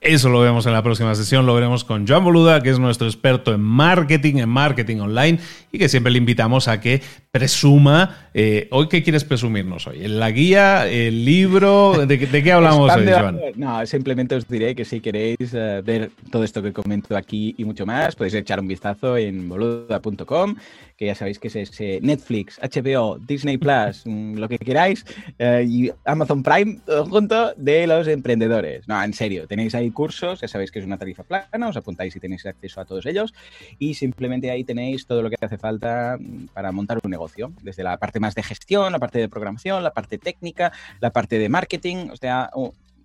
Eso 0.00 0.28
lo 0.28 0.40
vemos 0.40 0.66
en 0.66 0.72
la 0.72 0.82
próxima 0.82 1.14
sesión, 1.14 1.46
lo 1.46 1.54
veremos 1.54 1.84
con 1.84 2.06
Joan 2.06 2.24
Boluda, 2.24 2.62
que 2.62 2.70
es 2.70 2.78
nuestro 2.78 3.06
experto 3.06 3.54
en 3.54 3.60
marketing, 3.60 4.36
en 4.36 4.48
marketing 4.48 4.98
online, 4.98 5.38
y 5.72 5.78
que 5.78 5.88
siempre 5.88 6.12
le 6.12 6.18
invitamos 6.18 6.68
a 6.68 6.80
que 6.80 7.02
presuma. 7.30 8.28
Eh, 8.32 8.68
¿Hoy 8.70 8.88
qué 8.88 9.02
quieres 9.02 9.24
presumirnos 9.24 9.86
hoy? 9.86 10.06
¿La 10.08 10.30
guía? 10.30 10.86
¿El 10.88 11.24
libro? 11.24 12.06
¿De, 12.06 12.18
qué 12.18 12.52
hablamos 12.52 12.94
hoy, 12.94 13.06
Joan? 13.06 13.40
No, 13.56 13.84
simplemente 13.86 14.34
os 14.34 14.46
diré 14.46 14.74
que 14.74 14.84
si 14.84 15.00
queréis 15.00 15.52
eh, 15.52 15.82
ver 15.84 16.10
todo 16.30 16.44
esto 16.44 16.62
que 16.62 16.72
comento 16.72 17.16
aquí 17.16 17.54
y 17.58 17.64
mucho 17.64 17.86
más, 17.86 18.14
podéis 18.14 18.34
echar 18.34 18.60
un 18.60 18.68
vistazo 18.68 19.16
en 19.16 19.48
boluda.com 19.48 20.56
que 20.96 21.06
ya 21.06 21.14
sabéis 21.14 21.38
que 21.38 21.48
es 21.48 21.56
ese 21.56 21.98
Netflix, 22.02 22.60
HBO, 22.60 23.18
Disney 23.18 23.58
Plus, 23.58 24.02
mm, 24.04 24.36
lo 24.36 24.48
que 24.48 24.58
queráis, 24.58 25.04
eh, 25.38 25.64
y 25.68 25.90
Amazon 26.04 26.42
Prime 26.42 26.78
junto 27.08 27.52
de 27.56 27.86
los 27.86 28.06
emprendedores. 28.06 28.86
No, 28.88 29.02
en 29.02 29.12
serio, 29.12 29.46
tenéis 29.46 29.73
ahí 29.74 29.90
cursos, 29.90 30.40
ya 30.40 30.48
sabéis 30.48 30.70
que 30.70 30.78
es 30.78 30.84
una 30.84 30.98
tarifa 30.98 31.22
plana, 31.22 31.68
os 31.68 31.76
apuntáis 31.76 32.14
y 32.16 32.20
tenéis 32.20 32.46
acceso 32.46 32.80
a 32.80 32.84
todos 32.84 33.06
ellos, 33.06 33.34
y 33.78 33.94
simplemente 33.94 34.50
ahí 34.50 34.64
tenéis 34.64 35.06
todo 35.06 35.22
lo 35.22 35.30
que 35.30 35.36
hace 35.40 35.58
falta 35.58 36.16
mm, 36.18 36.46
para 36.54 36.72
montar 36.72 36.98
un 37.02 37.10
negocio, 37.10 37.52
desde 37.62 37.82
la 37.82 37.96
parte 37.98 38.20
más 38.20 38.34
de 38.34 38.42
gestión, 38.42 38.92
la 38.92 38.98
parte 38.98 39.18
de 39.18 39.28
programación, 39.28 39.82
la 39.82 39.92
parte 39.92 40.18
técnica, 40.18 40.72
la 41.00 41.10
parte 41.10 41.38
de 41.38 41.48
marketing, 41.48 42.08
o 42.12 42.16
sea, 42.16 42.50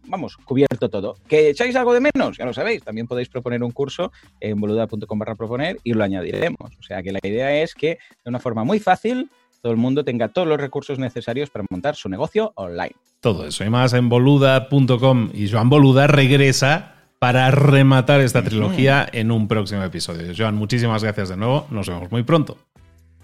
vamos, 0.06 0.38
cubierto 0.38 0.90
todo. 0.90 1.18
¿Que 1.28 1.50
echáis 1.50 1.76
algo 1.76 1.94
de 1.94 2.02
menos? 2.02 2.38
Ya 2.38 2.46
lo 2.46 2.54
sabéis, 2.54 2.84
también 2.84 3.08
podéis 3.08 3.30
proponer 3.30 3.64
un 3.64 3.72
curso 3.72 4.12
en 4.40 4.60
boluda.com 4.60 5.20
barra 5.20 5.36
proponer 5.36 5.78
y 5.84 5.94
lo 5.94 6.04
añadiremos. 6.04 6.72
O 6.80 6.84
sea 6.84 7.02
que 7.04 7.12
la 7.12 7.20
idea 7.24 7.62
es 7.62 7.74
que 7.74 8.00
de 8.24 8.30
una 8.30 8.40
forma 8.40 8.64
muy 8.64 8.80
fácil 8.80 9.30
todo 9.62 9.72
el 9.72 9.78
mundo 9.78 10.04
tenga 10.04 10.30
todos 10.30 10.48
los 10.48 10.60
recursos 10.60 11.00
necesarios 11.00 11.50
para 11.50 11.66
montar 11.70 11.96
su 11.96 12.10
negocio 12.10 12.52
online. 12.56 12.96
Todo 13.20 13.46
eso 13.46 13.64
y 13.66 13.70
más 13.70 13.94
en 13.94 14.10
boluda.com 14.10 15.30
y 15.34 15.50
Joan 15.50 15.70
Boluda 15.70 16.08
regresa 16.08 16.96
para 17.20 17.52
rematar 17.52 18.22
esta 18.22 18.44
trilogía 18.44 19.08
en 19.12 19.32
un 19.32 19.48
próximo 19.48 19.84
episodio. 19.84 20.34
Joan, 20.36 20.56
muchísimas 20.56 21.04
gracias 21.04 21.30
de 21.30 21.38
nuevo, 21.38 21.68
nos 21.70 21.88
vemos 21.88 22.10
muy 22.12 22.24
pronto. 22.24 22.58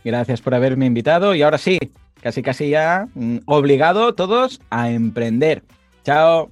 Gracias 0.04 0.42
por 0.42 0.54
haberme 0.54 0.86
invitado 0.86 1.34
y 1.34 1.42
ahora 1.42 1.58
sí, 1.58 1.80
casi 2.22 2.44
casi 2.44 2.70
ya 2.70 3.08
mm, 3.16 3.38
obligado 3.46 4.14
todos 4.14 4.62
a 4.70 4.92
emprender. 4.92 5.64
Chao. 6.04 6.52